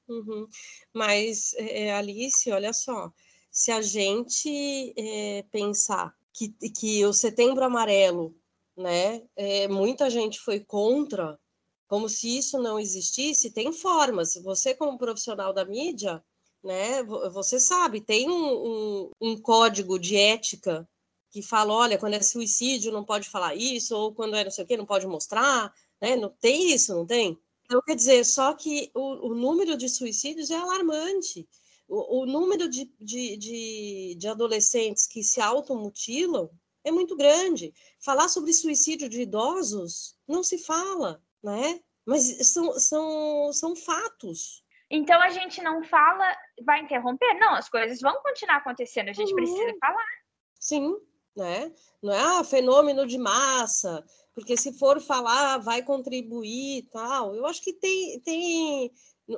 Uhum. 0.07 0.47
Mas, 0.93 1.53
é, 1.57 1.93
Alice, 1.93 2.49
olha 2.51 2.71
só, 2.71 3.11
se 3.51 3.71
a 3.71 3.81
gente 3.81 4.93
é, 4.97 5.43
pensar 5.51 6.13
que, 6.33 6.49
que 6.69 7.05
o 7.05 7.11
Setembro 7.11 7.63
Amarelo 7.63 8.33
né? 8.75 9.21
É, 9.35 9.67
muita 9.67 10.09
gente 10.09 10.39
foi 10.39 10.59
contra, 10.59 11.39
como 11.87 12.07
se 12.07 12.37
isso 12.37 12.59
não 12.59 12.79
existisse. 12.79 13.51
Tem 13.51 13.71
formas. 13.71 14.35
Você, 14.43 14.73
como 14.73 14.97
profissional 14.97 15.53
da 15.53 15.65
mídia, 15.65 16.23
né? 16.63 17.03
Você 17.03 17.59
sabe, 17.59 18.01
tem 18.01 18.29
um, 18.29 18.33
um, 18.33 19.11
um 19.21 19.41
código 19.41 19.97
de 19.97 20.15
ética 20.15 20.87
que 21.31 21.41
fala, 21.41 21.73
olha, 21.73 21.97
quando 21.97 22.13
é 22.13 22.21
suicídio 22.21 22.91
não 22.91 23.05
pode 23.05 23.29
falar 23.29 23.55
isso, 23.55 23.95
ou 23.95 24.13
quando 24.13 24.35
é 24.35 24.43
não 24.43 24.51
sei 24.51 24.63
o 24.63 24.67
que, 24.67 24.77
não 24.77 24.85
pode 24.85 25.07
mostrar, 25.07 25.73
né? 26.01 26.15
Não 26.15 26.29
tem 26.29 26.71
isso, 26.73 26.93
não 26.93 27.05
tem? 27.05 27.39
Então, 27.65 27.81
quer 27.81 27.95
dizer, 27.95 28.25
só 28.25 28.53
que 28.53 28.91
o, 28.93 29.29
o 29.29 29.33
número 29.33 29.77
de 29.77 29.87
suicídios 29.87 30.51
é 30.51 30.55
alarmante. 30.55 31.47
O, 31.87 32.21
o 32.21 32.25
número 32.25 32.67
de, 32.67 32.91
de, 32.99 33.37
de, 33.37 34.15
de 34.17 34.27
adolescentes 34.27 35.07
que 35.07 35.23
se 35.23 35.39
automutilam 35.39 36.49
é 36.83 36.91
muito 36.91 37.15
grande. 37.15 37.73
Falar 37.99 38.27
sobre 38.27 38.53
suicídio 38.53 39.07
de 39.07 39.21
idosos 39.21 40.15
não 40.27 40.43
se 40.43 40.57
fala, 40.57 41.23
né? 41.41 41.79
Mas 42.05 42.23
são, 42.47 42.77
são, 42.77 43.53
são 43.53 43.75
fatos. 43.75 44.63
Então 44.91 45.21
a 45.21 45.29
gente 45.29 45.63
não 45.63 45.81
fala, 45.81 46.35
vai 46.65 46.81
interromper? 46.81 47.33
Não, 47.39 47.55
as 47.55 47.69
coisas 47.69 48.01
vão 48.01 48.21
continuar 48.21 48.57
acontecendo, 48.57 49.07
a 49.07 49.13
gente 49.13 49.29
uhum. 49.29 49.35
precisa 49.35 49.73
falar. 49.79 50.05
Sim, 50.59 50.97
né? 51.35 51.73
Não 52.03 52.13
é 52.13 52.19
ah, 52.19 52.43
fenômeno 52.43 53.07
de 53.07 53.17
massa, 53.17 54.05
porque 54.35 54.57
se 54.57 54.77
for 54.77 54.99
falar 54.99 55.59
vai 55.59 55.81
contribuir 55.81 56.79
e 56.79 56.83
tal. 56.83 57.33
Eu 57.33 57.45
acho 57.45 57.63
que 57.63 57.71
tem, 57.71 58.19
tem 58.19 58.91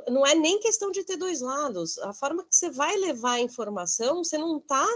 não 0.10 0.26
é 0.26 0.34
nem 0.34 0.60
questão 0.60 0.90
de 0.90 1.04
ter 1.04 1.18
dois 1.18 1.40
lados. 1.40 2.00
A 2.00 2.14
forma 2.14 2.44
que 2.44 2.56
você 2.56 2.72
vai 2.72 2.96
levar 2.98 3.34
a 3.34 3.42
informação, 3.42 4.24
você 4.24 4.40
não 4.40 4.58
está 4.58 4.88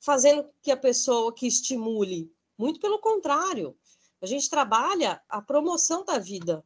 fazendo 0.00 0.48
que 0.60 0.72
a 0.72 0.76
pessoa 0.76 1.32
que 1.32 1.46
estimule. 1.46 2.32
Muito 2.58 2.80
pelo 2.80 2.98
contrário, 2.98 3.76
a 4.20 4.26
gente 4.26 4.50
trabalha 4.50 5.22
a 5.28 5.40
promoção 5.40 6.04
da 6.04 6.18
vida. 6.18 6.64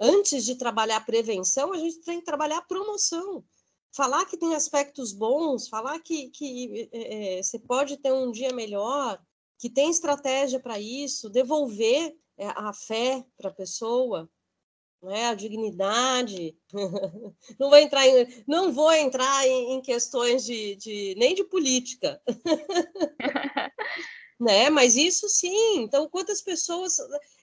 Antes 0.00 0.44
de 0.46 0.54
trabalhar 0.54 0.96
a 0.96 1.04
prevenção, 1.04 1.72
a 1.72 1.76
gente 1.76 2.00
tem 2.00 2.20
que 2.20 2.24
trabalhar 2.24 2.58
a 2.58 2.62
promoção. 2.62 3.44
Falar 3.92 4.24
que 4.24 4.36
tem 4.36 4.54
aspectos 4.54 5.12
bons, 5.12 5.68
falar 5.68 5.98
que, 6.00 6.30
que 6.30 6.88
é, 6.92 7.42
você 7.42 7.58
pode 7.58 7.96
ter 7.98 8.12
um 8.12 8.30
dia 8.30 8.52
melhor, 8.52 9.20
que 9.58 9.68
tem 9.68 9.90
estratégia 9.90 10.58
para 10.58 10.80
isso, 10.80 11.28
devolver 11.28 12.16
é, 12.38 12.46
a 12.46 12.72
fé 12.72 13.22
para 13.36 13.50
a 13.50 13.54
pessoa, 13.54 14.30
né, 15.02 15.26
a 15.26 15.34
dignidade. 15.34 16.56
não 17.58 17.68
vou 17.68 17.76
entrar 17.78 18.06
em, 18.06 18.44
não 18.46 18.72
vou 18.72 18.92
entrar 18.92 19.46
em, 19.46 19.74
em 19.74 19.82
questões 19.82 20.44
de, 20.44 20.76
de, 20.76 21.14
nem 21.18 21.34
de 21.34 21.44
política. 21.44 22.22
né? 24.40 24.70
Mas 24.70 24.96
isso 24.96 25.28
sim. 25.28 25.82
Então, 25.82 26.08
quantas 26.08 26.40
pessoas 26.40 26.96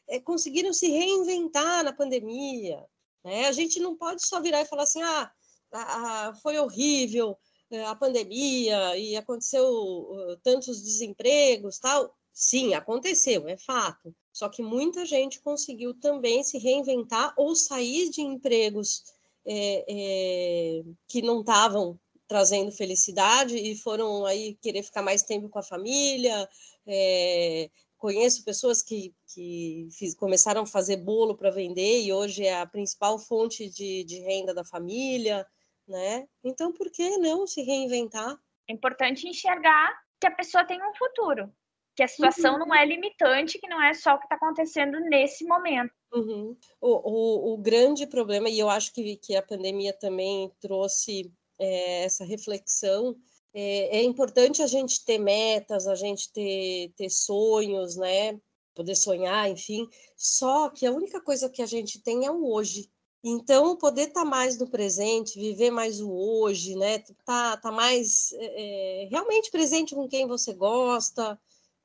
é, 0.07 0.19
conseguiram 0.19 0.73
se 0.73 0.87
reinventar 0.89 1.83
na 1.83 1.93
pandemia? 1.93 2.85
Né? 3.23 3.47
A 3.47 3.51
gente 3.51 3.79
não 3.79 3.95
pode 3.95 4.25
só 4.25 4.41
virar 4.41 4.61
e 4.61 4.65
falar 4.65 4.83
assim, 4.83 5.01
ah, 5.01 5.31
a, 5.71 6.27
a, 6.27 6.35
foi 6.35 6.57
horrível 6.57 7.37
eh, 7.69 7.83
a 7.83 7.95
pandemia 7.95 8.97
e 8.97 9.15
aconteceu 9.15 10.37
tantos 10.43 10.81
desempregos, 10.81 11.79
tal. 11.79 12.15
Sim, 12.31 12.73
aconteceu, 12.75 13.47
é 13.47 13.57
fato. 13.57 14.15
Só 14.31 14.47
que 14.47 14.61
muita 14.61 15.05
gente 15.05 15.41
conseguiu 15.41 15.93
também 15.95 16.43
se 16.43 16.59
reinventar 16.59 17.33
ou 17.35 17.55
sair 17.55 18.09
de 18.11 18.21
empregos 18.21 19.03
é, 19.43 19.85
é, 19.89 20.83
que 21.07 21.21
não 21.21 21.39
estavam 21.39 21.99
trazendo 22.27 22.71
felicidade 22.71 23.57
e 23.57 23.75
foram 23.75 24.25
aí 24.25 24.55
querer 24.61 24.83
ficar 24.83 25.01
mais 25.01 25.23
tempo 25.23 25.49
com 25.49 25.57
a 25.57 25.63
família. 25.63 26.47
É, 26.85 27.71
conheço 27.97 28.43
pessoas 28.43 28.81
que, 28.81 29.13
que 29.33 29.89
fiz, 29.91 30.15
começaram 30.15 30.61
a 30.61 30.67
fazer 30.67 30.97
bolo 30.97 31.35
para 31.35 31.49
vender 31.49 32.03
e 32.03 32.13
hoje 32.13 32.45
é 32.45 32.59
a 32.59 32.65
principal 32.65 33.17
fonte 33.19 33.69
de, 33.69 34.03
de 34.03 34.19
renda 34.19 34.53
da 34.53 34.63
família, 34.63 35.45
né? 35.87 36.27
Então, 36.43 36.71
por 36.71 36.91
que 36.91 37.17
não 37.17 37.47
se 37.47 37.61
reinventar? 37.61 38.37
É 38.69 38.73
importante 38.73 39.27
enxergar 39.27 39.97
que 40.19 40.27
a 40.27 40.31
pessoa 40.31 40.65
tem 40.65 40.79
um 40.81 40.93
futuro, 40.93 41.51
que 41.95 42.03
a 42.03 42.07
situação 42.07 42.53
uhum. 42.53 42.59
não 42.59 42.75
é 42.75 42.85
limitante, 42.85 43.59
que 43.59 43.67
não 43.67 43.81
é 43.81 43.93
só 43.93 44.13
o 44.13 44.19
que 44.19 44.25
está 44.25 44.35
acontecendo 44.35 44.99
nesse 44.99 45.45
momento. 45.45 45.93
Uhum. 46.13 46.57
O, 46.79 46.89
o, 46.89 47.53
o, 47.53 47.57
grande 47.57 48.05
problema, 48.05 48.49
e 48.49 48.59
eu 48.59 48.69
acho 48.69 48.93
que, 48.93 49.17
que 49.17 49.35
a 49.35 49.41
pandemia 49.41 49.93
também 49.93 50.51
trouxe 50.59 51.31
é, 51.59 52.03
essa 52.03 52.23
reflexão, 52.23 53.15
é, 53.53 53.99
é, 53.99 54.03
importante 54.03 54.61
a 54.61 54.67
gente 54.67 55.03
ter 55.03 55.17
metas, 55.17 55.87
a 55.87 55.95
gente 55.95 56.31
ter, 56.31 56.91
ter 56.95 57.09
sonhos, 57.09 57.95
né? 57.95 58.39
Poder 58.75 58.95
sonhar, 58.95 59.49
enfim. 59.49 59.87
Só 60.15 60.69
que 60.69 60.85
a 60.85 60.91
única 60.91 61.19
coisa 61.19 61.49
que 61.49 61.61
a 61.61 61.65
gente 61.65 62.01
tem 62.01 62.25
é 62.25 62.31
o 62.31 62.45
hoje. 62.51 62.89
Então, 63.23 63.75
poder 63.75 64.09
estar 64.09 64.23
tá 64.23 64.25
mais 64.25 64.57
no 64.57 64.69
presente, 64.69 65.39
viver 65.39 65.71
mais 65.71 65.99
o 65.99 66.11
hoje, 66.11 66.75
né? 66.75 66.99
Tá, 67.25 67.57
tá 67.57 67.71
mais 67.71 68.31
é, 68.33 69.07
realmente 69.09 69.49
presente 69.49 69.95
com 69.95 70.07
quem 70.07 70.27
você 70.27 70.53
gosta, 70.53 71.39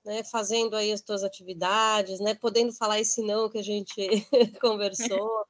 né, 0.04 0.22
fazendo 0.24 0.76
aí 0.76 0.92
as 0.92 1.00
tuas 1.00 1.22
atividades, 1.22 2.20
né, 2.20 2.34
podendo 2.34 2.72
falar 2.72 3.00
esse 3.00 3.22
não 3.22 3.48
que 3.48 3.58
a 3.58 3.62
gente 3.62 3.94
conversou, 4.60 5.46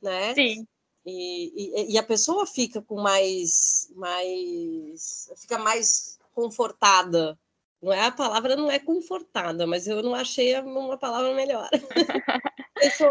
né? 0.00 0.34
Sim. 0.34 0.66
E, 1.06 1.52
e, 1.54 1.92
e, 1.94 1.98
a 1.98 2.02
pessoa 2.02 2.44
fica 2.44 2.82
com 2.82 3.00
mais, 3.00 3.88
mais, 3.94 5.30
fica 5.40 5.56
mais 5.56 6.18
confortada. 6.34 7.38
Não 7.80 7.92
é 7.92 8.06
a 8.06 8.10
palavra, 8.10 8.56
não 8.56 8.68
é 8.68 8.80
confortada, 8.80 9.68
mas 9.68 9.86
eu 9.86 10.02
não 10.02 10.16
achei 10.16 10.58
uma 10.58 10.98
palavra 10.98 11.32
melhor. 11.34 11.68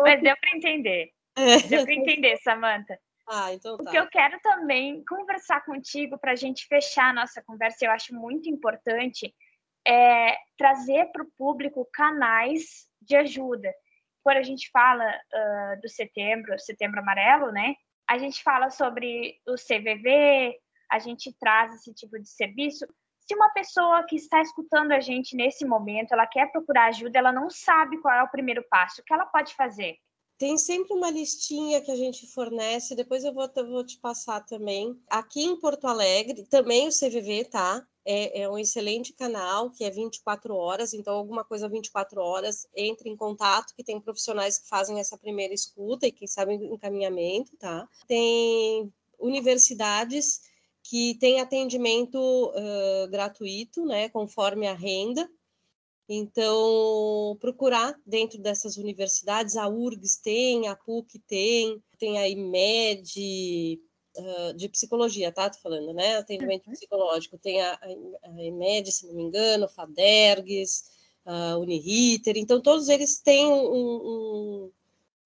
Mas 0.03 0.21
deu 0.21 0.35
para 0.37 0.55
entender. 0.55 1.11
É. 1.35 1.57
Deu 1.67 1.83
para 1.83 1.93
entender, 1.93 2.37
Samantha. 2.37 2.99
Ah, 3.27 3.51
então 3.51 3.77
tá. 3.77 3.83
O 3.83 3.91
que 3.91 3.97
eu 3.97 4.07
quero 4.07 4.39
também 4.41 5.03
conversar 5.05 5.65
contigo 5.65 6.17
para 6.19 6.33
a 6.33 6.35
gente 6.35 6.67
fechar 6.67 7.09
a 7.09 7.13
nossa 7.13 7.41
conversa, 7.41 7.85
eu 7.85 7.91
acho 7.91 8.13
muito 8.13 8.47
importante, 8.47 9.33
é, 9.87 10.37
trazer 10.57 11.05
para 11.11 11.23
o 11.23 11.31
público 11.37 11.87
canais 11.91 12.87
de 13.01 13.15
ajuda. 13.15 13.73
Quando 14.23 14.37
a 14.37 14.43
gente 14.43 14.69
fala 14.71 15.05
uh, 15.05 15.81
do 15.81 15.89
setembro, 15.89 16.57
setembro 16.59 16.99
amarelo, 16.99 17.51
né? 17.51 17.75
A 18.07 18.17
gente 18.17 18.43
fala 18.43 18.69
sobre 18.69 19.39
o 19.47 19.55
CVV, 19.55 20.59
a 20.91 20.99
gente 20.99 21.33
traz 21.39 21.73
esse 21.73 21.93
tipo 21.93 22.19
de 22.19 22.29
serviço. 22.29 22.85
Se 23.19 23.35
uma 23.35 23.49
pessoa 23.49 24.03
que 24.03 24.15
está 24.15 24.41
escutando 24.41 24.91
a 24.91 24.99
gente 24.99 25.35
nesse 25.35 25.65
momento, 25.65 26.13
ela 26.13 26.27
quer 26.27 26.51
procurar 26.51 26.85
ajuda, 26.85 27.17
ela 27.17 27.31
não 27.31 27.49
sabe 27.49 27.99
qual 27.99 28.13
é 28.13 28.23
o 28.23 28.29
primeiro 28.29 28.63
passo, 28.69 29.01
o 29.01 29.03
que 29.03 29.13
ela 29.13 29.25
pode 29.25 29.55
fazer? 29.55 29.97
Tem 30.37 30.57
sempre 30.57 30.93
uma 30.93 31.09
listinha 31.09 31.81
que 31.81 31.89
a 31.89 31.95
gente 31.95 32.31
fornece, 32.33 32.95
depois 32.95 33.23
eu 33.23 33.33
vou, 33.33 33.49
vou 33.67 33.85
te 33.85 33.97
passar 33.99 34.41
também. 34.41 34.93
Aqui 35.09 35.43
em 35.43 35.59
Porto 35.59 35.87
Alegre, 35.87 36.45
também 36.47 36.87
o 36.87 36.91
CVV, 36.91 37.45
tá? 37.45 37.87
É, 38.05 38.41
é, 38.41 38.49
um 38.49 38.57
excelente 38.57 39.11
canal, 39.13 39.71
que 39.71 39.83
é 39.83 39.89
24 39.89 40.55
horas, 40.55 40.93
então 40.93 41.15
alguma 41.15 41.43
coisa 41.43 41.67
24 41.67 42.21
horas, 42.21 42.67
entre 42.75 43.09
em 43.09 43.15
contato, 43.15 43.73
que 43.75 43.83
tem 43.83 43.99
profissionais 43.99 44.59
que 44.59 44.69
fazem 44.69 44.99
essa 44.99 45.17
primeira 45.17 45.53
escuta 45.53 46.05
e 46.05 46.11
quem 46.11 46.27
sabe 46.27 46.53
encaminhamento, 46.53 47.57
tá? 47.57 47.89
Tem 48.07 48.93
universidades 49.19 50.41
que 50.83 51.15
têm 51.15 51.41
atendimento 51.41 52.19
uh, 52.19 53.07
gratuito, 53.09 53.83
né, 53.85 54.07
conforme 54.09 54.67
a 54.67 54.73
renda, 54.73 55.27
Então, 56.07 57.35
procurar 57.41 57.99
dentro 58.05 58.37
dessas 58.37 58.77
universidades, 58.77 59.57
a 59.57 59.67
URGS 59.67 60.17
tem, 60.17 60.67
a 60.67 60.75
PUC 60.75 61.17
tem, 61.27 61.83
tem 61.97 62.19
a 62.19 62.29
IMED, 62.29 63.81
uh, 64.17 64.53
de 64.53 64.69
psicologia, 64.69 65.31
tá? 65.31 65.49
Tô 65.49 65.59
falando, 65.59 65.93
né? 65.93 66.17
Atendimento 66.17 66.67
uhum. 66.67 66.73
psicológico, 66.73 67.37
tem 67.37 67.61
a, 67.61 67.79
a 68.23 68.43
IMED, 68.43 68.91
se 68.91 69.07
não 69.07 69.13
me 69.13 69.23
engano, 69.23 69.67
FADERGS, 69.67 70.83
a 71.25 71.57
Uniriter, 71.57 72.37
então 72.37 72.61
todos 72.61 72.87
eles 72.87 73.19
têm 73.19 73.47
um, 73.47 73.65
um, 73.67 74.71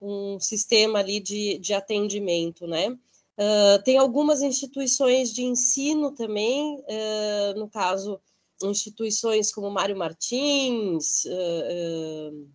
um 0.01 0.39
sistema 0.39 0.99
ali 0.99 1.19
de, 1.19 1.57
de 1.57 1.73
atendimento, 1.73 2.65
né? 2.65 2.97
Uh, 3.39 3.81
tem 3.83 3.97
algumas 3.97 4.41
instituições 4.41 5.31
de 5.31 5.43
ensino 5.43 6.11
também, 6.11 6.75
uh, 6.75 7.57
no 7.57 7.69
caso, 7.69 8.19
instituições 8.61 9.53
como 9.53 9.69
Mário 9.69 9.95
Martins, 9.95 11.23
uh, 11.25 12.49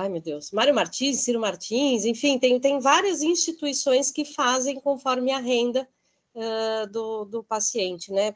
ai 0.00 0.08
meu 0.08 0.20
Deus, 0.20 0.50
Mário 0.50 0.74
Martins, 0.74 1.20
Ciro 1.20 1.40
Martins, 1.40 2.04
enfim, 2.04 2.38
tem, 2.38 2.58
tem 2.58 2.78
várias 2.80 3.22
instituições 3.22 4.10
que 4.10 4.24
fazem 4.24 4.80
conforme 4.80 5.32
a 5.32 5.38
renda 5.38 5.88
do, 6.90 7.24
do 7.24 7.42
paciente, 7.42 8.12
né? 8.12 8.32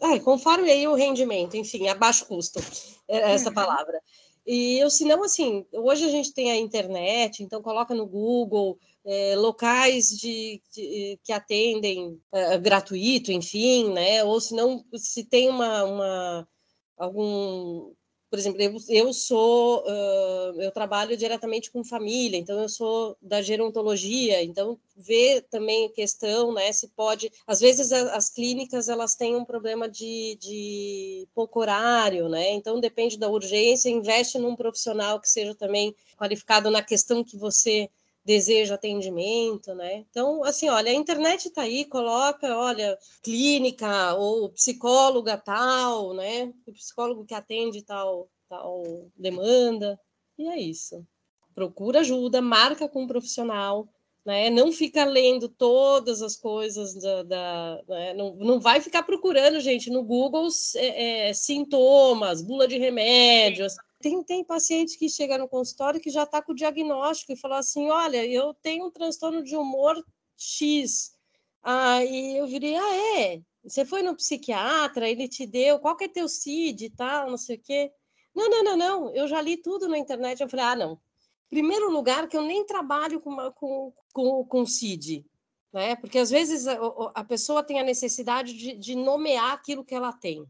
Ai, 0.00 0.20
conforme 0.20 0.70
aí 0.70 0.86
o 0.86 0.94
rendimento, 0.94 1.56
enfim, 1.56 1.88
a 1.88 1.94
baixo 1.94 2.26
custo, 2.26 2.60
é 3.08 3.32
essa 3.32 3.48
uhum. 3.48 3.54
palavra. 3.54 4.00
E 4.46 4.78
eu, 4.78 4.90
se 4.90 5.04
não, 5.04 5.22
assim, 5.24 5.64
hoje 5.72 6.04
a 6.04 6.10
gente 6.10 6.32
tem 6.32 6.50
a 6.50 6.56
internet, 6.56 7.42
então 7.42 7.62
coloca 7.62 7.94
no 7.94 8.06
Google 8.06 8.78
é, 9.04 9.34
locais 9.36 10.10
de, 10.10 10.60
de, 10.70 11.18
que 11.24 11.32
atendem 11.32 12.20
é, 12.30 12.58
gratuito, 12.58 13.32
enfim, 13.32 13.90
né? 13.92 14.22
Ou 14.22 14.38
se 14.40 14.54
não, 14.54 14.84
se 14.94 15.24
tem 15.24 15.48
uma, 15.48 15.84
uma 15.84 16.48
algum 16.96 17.92
por 18.30 18.38
exemplo, 18.38 18.60
eu, 18.60 18.76
eu 18.88 19.12
sou, 19.12 19.84
uh, 19.84 20.60
eu 20.60 20.70
trabalho 20.72 21.16
diretamente 21.16 21.70
com 21.70 21.84
família, 21.84 22.36
então 22.36 22.60
eu 22.60 22.68
sou 22.68 23.16
da 23.22 23.40
gerontologia, 23.40 24.42
então 24.42 24.78
ver 24.96 25.42
também 25.50 25.86
a 25.86 25.90
questão, 25.90 26.52
né, 26.52 26.72
se 26.72 26.88
pode, 26.88 27.30
às 27.46 27.60
vezes 27.60 27.92
as 27.92 28.28
clínicas 28.28 28.88
elas 28.88 29.14
têm 29.14 29.36
um 29.36 29.44
problema 29.44 29.88
de, 29.88 30.36
de 30.40 31.28
pouco 31.34 31.60
horário, 31.60 32.28
né, 32.28 32.52
então 32.52 32.80
depende 32.80 33.16
da 33.16 33.28
urgência, 33.28 33.88
investe 33.88 34.38
num 34.38 34.56
profissional 34.56 35.20
que 35.20 35.28
seja 35.28 35.54
também 35.54 35.94
qualificado 36.16 36.70
na 36.70 36.82
questão 36.82 37.22
que 37.22 37.36
você 37.36 37.88
deseja 38.24 38.74
atendimento, 38.74 39.74
né? 39.74 40.04
Então, 40.10 40.42
assim, 40.44 40.68
olha, 40.68 40.90
a 40.90 40.94
internet 40.94 41.46
está 41.48 41.62
aí, 41.62 41.84
coloca, 41.84 42.56
olha, 42.56 42.98
clínica 43.22 44.14
ou 44.14 44.48
psicóloga 44.50 45.36
tal, 45.36 46.14
né? 46.14 46.52
O 46.66 46.72
psicólogo 46.72 47.24
que 47.24 47.34
atende 47.34 47.82
tal, 47.82 48.28
tal 48.48 48.82
demanda, 49.16 50.00
e 50.38 50.48
é 50.48 50.58
isso. 50.58 51.06
Procura 51.54 52.00
ajuda, 52.00 52.40
marca 52.40 52.88
com 52.88 53.02
um 53.02 53.06
profissional, 53.06 53.88
né? 54.24 54.48
Não 54.48 54.72
fica 54.72 55.04
lendo 55.04 55.48
todas 55.48 56.22
as 56.22 56.34
coisas 56.34 56.94
da, 56.94 57.22
da 57.22 57.82
né? 57.86 58.14
não, 58.14 58.34
não 58.36 58.58
vai 58.58 58.80
ficar 58.80 59.02
procurando, 59.02 59.60
gente, 59.60 59.90
no 59.90 60.02
Google 60.02 60.48
é, 60.76 61.28
é, 61.28 61.32
sintomas, 61.34 62.40
bula 62.40 62.66
de 62.66 62.78
remédios, 62.78 63.74
tem, 64.04 64.22
tem 64.22 64.44
paciente 64.44 64.98
que 64.98 65.08
chega 65.08 65.38
no 65.38 65.48
consultório 65.48 65.98
que 65.98 66.10
já 66.10 66.24
está 66.24 66.42
com 66.42 66.52
o 66.52 66.54
diagnóstico 66.54 67.32
e 67.32 67.36
fala 67.36 67.58
assim: 67.58 67.88
olha, 67.88 68.24
eu 68.26 68.52
tenho 68.52 68.86
um 68.86 68.90
transtorno 68.90 69.42
de 69.42 69.56
humor 69.56 69.96
X. 70.36 71.16
Aí 71.62 72.36
eu 72.36 72.46
virei, 72.46 72.76
ah, 72.76 72.96
é? 73.18 73.42
Você 73.62 73.82
foi 73.86 74.02
no 74.02 74.14
psiquiatra, 74.14 75.08
ele 75.08 75.26
te 75.26 75.46
deu, 75.46 75.78
qual 75.78 75.96
que 75.96 76.04
é 76.04 76.08
teu 76.08 76.28
CID 76.28 76.84
e 76.84 76.90
tal, 76.90 77.30
não 77.30 77.38
sei 77.38 77.56
o 77.56 77.60
quê. 77.60 77.90
Não, 78.34 78.50
não, 78.50 78.62
não, 78.62 78.76
não, 78.76 79.14
eu 79.14 79.26
já 79.26 79.40
li 79.40 79.56
tudo 79.56 79.88
na 79.88 79.96
internet. 79.96 80.40
Eu 80.40 80.50
falei, 80.50 80.66
ah, 80.66 80.76
não. 80.76 81.00
Primeiro 81.48 81.90
lugar, 81.90 82.28
que 82.28 82.36
eu 82.36 82.42
nem 82.42 82.66
trabalho 82.66 83.20
com, 83.20 83.34
com, 83.52 83.92
com, 84.12 84.44
com 84.44 84.66
CID, 84.66 85.24
né? 85.72 85.96
Porque 85.96 86.18
às 86.18 86.28
vezes 86.28 86.66
a, 86.66 86.76
a 87.14 87.24
pessoa 87.24 87.62
tem 87.62 87.80
a 87.80 87.84
necessidade 87.84 88.52
de, 88.52 88.74
de 88.74 88.94
nomear 88.94 89.52
aquilo 89.52 89.84
que 89.84 89.94
ela 89.94 90.12
tem. 90.12 90.44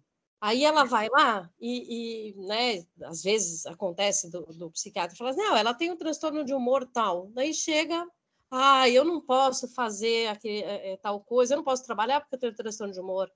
Aí 0.44 0.62
ela 0.62 0.84
vai 0.84 1.08
lá 1.08 1.50
e, 1.58 2.28
e 2.28 2.46
né, 2.46 2.84
às 3.04 3.22
vezes 3.22 3.64
acontece 3.64 4.30
do, 4.30 4.42
do 4.42 4.70
psiquiatra 4.70 5.16
fala, 5.16 5.30
assim, 5.30 5.40
não, 5.40 5.56
ela 5.56 5.72
tem 5.72 5.90
um 5.90 5.96
transtorno 5.96 6.44
de 6.44 6.52
humor 6.52 6.86
tal. 6.92 7.30
Daí 7.32 7.54
chega, 7.54 8.06
ah, 8.50 8.86
eu 8.86 9.06
não 9.06 9.22
posso 9.22 9.66
fazer 9.68 10.26
aquele, 10.26 10.62
é, 10.62 10.98
tal 10.98 11.18
coisa, 11.20 11.54
eu 11.54 11.56
não 11.56 11.64
posso 11.64 11.82
trabalhar 11.82 12.20
porque 12.20 12.34
eu 12.34 12.40
tenho 12.40 12.54
transtorno 12.54 12.92
de 12.92 13.00
humor. 13.00 13.32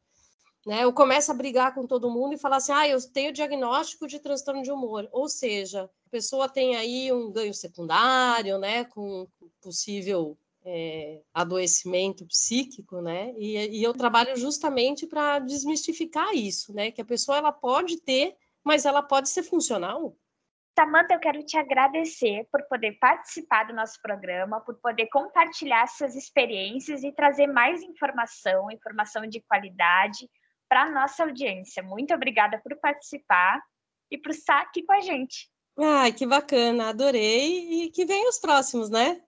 Né? 0.66 0.84
Eu 0.84 0.92
começo 0.92 1.32
a 1.32 1.34
brigar 1.34 1.74
com 1.74 1.86
todo 1.86 2.10
mundo 2.10 2.34
e 2.34 2.38
falar 2.38 2.56
assim, 2.56 2.72
ah, 2.72 2.86
eu 2.86 3.00
tenho 3.10 3.32
diagnóstico 3.32 4.06
de 4.06 4.18
transtorno 4.18 4.62
de 4.62 4.70
humor. 4.70 5.08
Ou 5.10 5.30
seja, 5.30 5.84
a 5.84 6.10
pessoa 6.10 6.46
tem 6.46 6.76
aí 6.76 7.10
um 7.10 7.32
ganho 7.32 7.54
secundário, 7.54 8.58
né, 8.58 8.84
com 8.84 9.26
possível 9.62 10.36
é, 10.70 11.22
adoecimento 11.32 12.26
psíquico, 12.26 13.00
né? 13.00 13.32
E, 13.38 13.78
e 13.78 13.82
eu 13.82 13.94
trabalho 13.94 14.36
justamente 14.36 15.06
para 15.06 15.38
desmistificar 15.38 16.34
isso, 16.34 16.74
né? 16.74 16.90
Que 16.90 17.00
a 17.00 17.06
pessoa 17.06 17.38
ela 17.38 17.52
pode 17.52 18.00
ter, 18.02 18.36
mas 18.62 18.84
ela 18.84 19.02
pode 19.02 19.30
ser 19.30 19.42
funcional. 19.42 20.14
Samanta, 20.78 21.14
eu 21.14 21.18
quero 21.18 21.42
te 21.42 21.56
agradecer 21.56 22.46
por 22.52 22.62
poder 22.68 22.98
participar 23.00 23.64
do 23.64 23.74
nosso 23.74 24.00
programa, 24.00 24.60
por 24.60 24.76
poder 24.76 25.08
compartilhar 25.08 25.88
suas 25.88 26.14
experiências 26.14 27.02
e 27.02 27.10
trazer 27.10 27.48
mais 27.48 27.82
informação, 27.82 28.70
informação 28.70 29.26
de 29.26 29.40
qualidade 29.40 30.28
para 30.68 30.82
a 30.82 30.90
nossa 30.90 31.24
audiência. 31.24 31.82
Muito 31.82 32.14
obrigada 32.14 32.60
por 32.62 32.76
participar 32.76 33.60
e 34.10 34.18
por 34.18 34.30
estar 34.30 34.60
aqui 34.60 34.82
com 34.84 34.92
a 34.92 35.00
gente. 35.00 35.50
Ai, 35.80 36.12
que 36.12 36.26
bacana, 36.26 36.90
adorei. 36.90 37.84
E 37.84 37.90
que 37.90 38.04
venham 38.04 38.28
os 38.28 38.38
próximos, 38.38 38.90
né? 38.90 39.20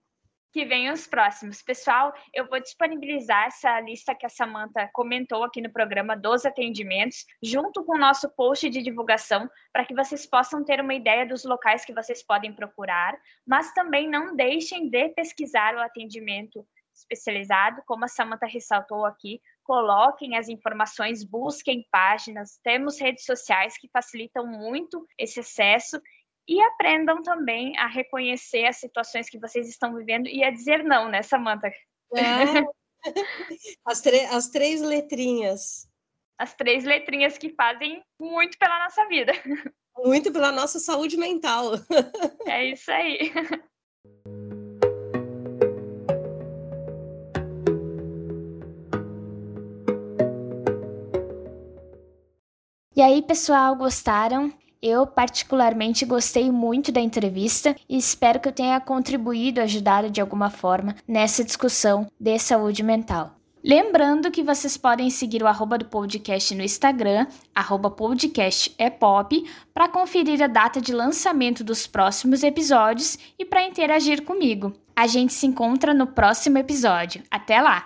Que 0.51 0.65
venham 0.65 0.93
os 0.93 1.07
próximos. 1.07 1.61
Pessoal, 1.61 2.13
eu 2.33 2.47
vou 2.47 2.59
disponibilizar 2.59 3.45
essa 3.47 3.79
lista 3.79 4.13
que 4.13 4.25
a 4.25 4.29
Samanta 4.29 4.89
comentou 4.93 5.43
aqui 5.43 5.61
no 5.61 5.71
programa 5.71 6.15
dos 6.15 6.45
atendimentos, 6.45 7.25
junto 7.41 7.83
com 7.83 7.95
o 7.95 7.99
nosso 7.99 8.29
post 8.29 8.69
de 8.69 8.81
divulgação, 8.81 9.49
para 9.71 9.85
que 9.85 9.95
vocês 9.95 10.25
possam 10.25 10.63
ter 10.63 10.81
uma 10.81 10.93
ideia 10.93 11.25
dos 11.25 11.45
locais 11.45 11.85
que 11.85 11.93
vocês 11.93 12.21
podem 12.23 12.53
procurar, 12.53 13.17
mas 13.47 13.73
também 13.73 14.09
não 14.09 14.35
deixem 14.35 14.89
de 14.89 15.09
pesquisar 15.09 15.75
o 15.75 15.79
atendimento 15.79 16.65
especializado, 16.93 17.81
como 17.85 18.05
a 18.05 18.07
Samanta 18.07 18.45
ressaltou 18.45 19.05
aqui, 19.05 19.41
coloquem 19.63 20.37
as 20.37 20.49
informações, 20.49 21.23
busquem 21.23 21.87
páginas, 21.89 22.59
temos 22.63 22.99
redes 22.99 23.25
sociais 23.25 23.77
que 23.77 23.89
facilitam 23.89 24.45
muito 24.45 25.05
esse 25.17 25.39
acesso 25.39 26.01
e 26.47 26.61
aprendam 26.61 27.21
também 27.21 27.77
a 27.77 27.87
reconhecer 27.87 28.65
as 28.65 28.77
situações 28.77 29.29
que 29.29 29.39
vocês 29.39 29.67
estão 29.67 29.95
vivendo 29.95 30.27
e 30.27 30.43
a 30.43 30.51
dizer 30.51 30.83
não, 30.83 31.09
né, 31.09 31.21
Samanta? 31.21 31.67
É. 32.15 32.21
As, 33.83 34.03
as 34.31 34.49
três 34.49 34.79
letrinhas. 34.79 35.89
As 36.37 36.53
três 36.53 36.83
letrinhas 36.83 37.35
que 37.35 37.49
fazem 37.49 38.03
muito 38.19 38.59
pela 38.59 38.77
nossa 38.83 39.07
vida. 39.07 39.31
Muito 39.97 40.31
pela 40.31 40.51
nossa 40.51 40.79
saúde 40.79 41.17
mental. 41.17 41.71
É 42.47 42.65
isso 42.65 42.91
aí. 42.91 43.31
E 52.95 53.01
aí, 53.01 53.21
pessoal, 53.23 53.75
gostaram? 53.75 54.53
Eu, 54.81 55.05
particularmente, 55.05 56.05
gostei 56.05 56.49
muito 56.51 56.91
da 56.91 56.99
entrevista 56.99 57.75
e 57.87 57.97
espero 57.97 58.39
que 58.39 58.47
eu 58.47 58.53
tenha 58.53 58.79
contribuído, 58.79 59.61
ajudado 59.61 60.09
de 60.09 60.19
alguma 60.19 60.49
forma 60.49 60.95
nessa 61.07 61.43
discussão 61.43 62.07
de 62.19 62.39
saúde 62.39 62.81
mental. 62.81 63.35
Lembrando 63.63 64.31
que 64.31 64.41
vocês 64.41 64.75
podem 64.75 65.11
seguir 65.11 65.43
o 65.43 65.47
arroba 65.47 65.77
do 65.77 65.85
podcast 65.85 66.55
no 66.55 66.63
Instagram, 66.63 67.27
arroba 67.53 67.91
podcast 67.91 68.73
é 68.75 68.89
para 68.89 69.87
conferir 69.87 70.41
a 70.41 70.47
data 70.47 70.81
de 70.81 70.91
lançamento 70.91 71.63
dos 71.63 71.85
próximos 71.85 72.41
episódios 72.41 73.19
e 73.37 73.45
para 73.45 73.63
interagir 73.63 74.23
comigo. 74.23 74.73
A 74.95 75.05
gente 75.05 75.33
se 75.33 75.45
encontra 75.45 75.93
no 75.93 76.07
próximo 76.07 76.57
episódio. 76.57 77.21
Até 77.29 77.61
lá! 77.61 77.85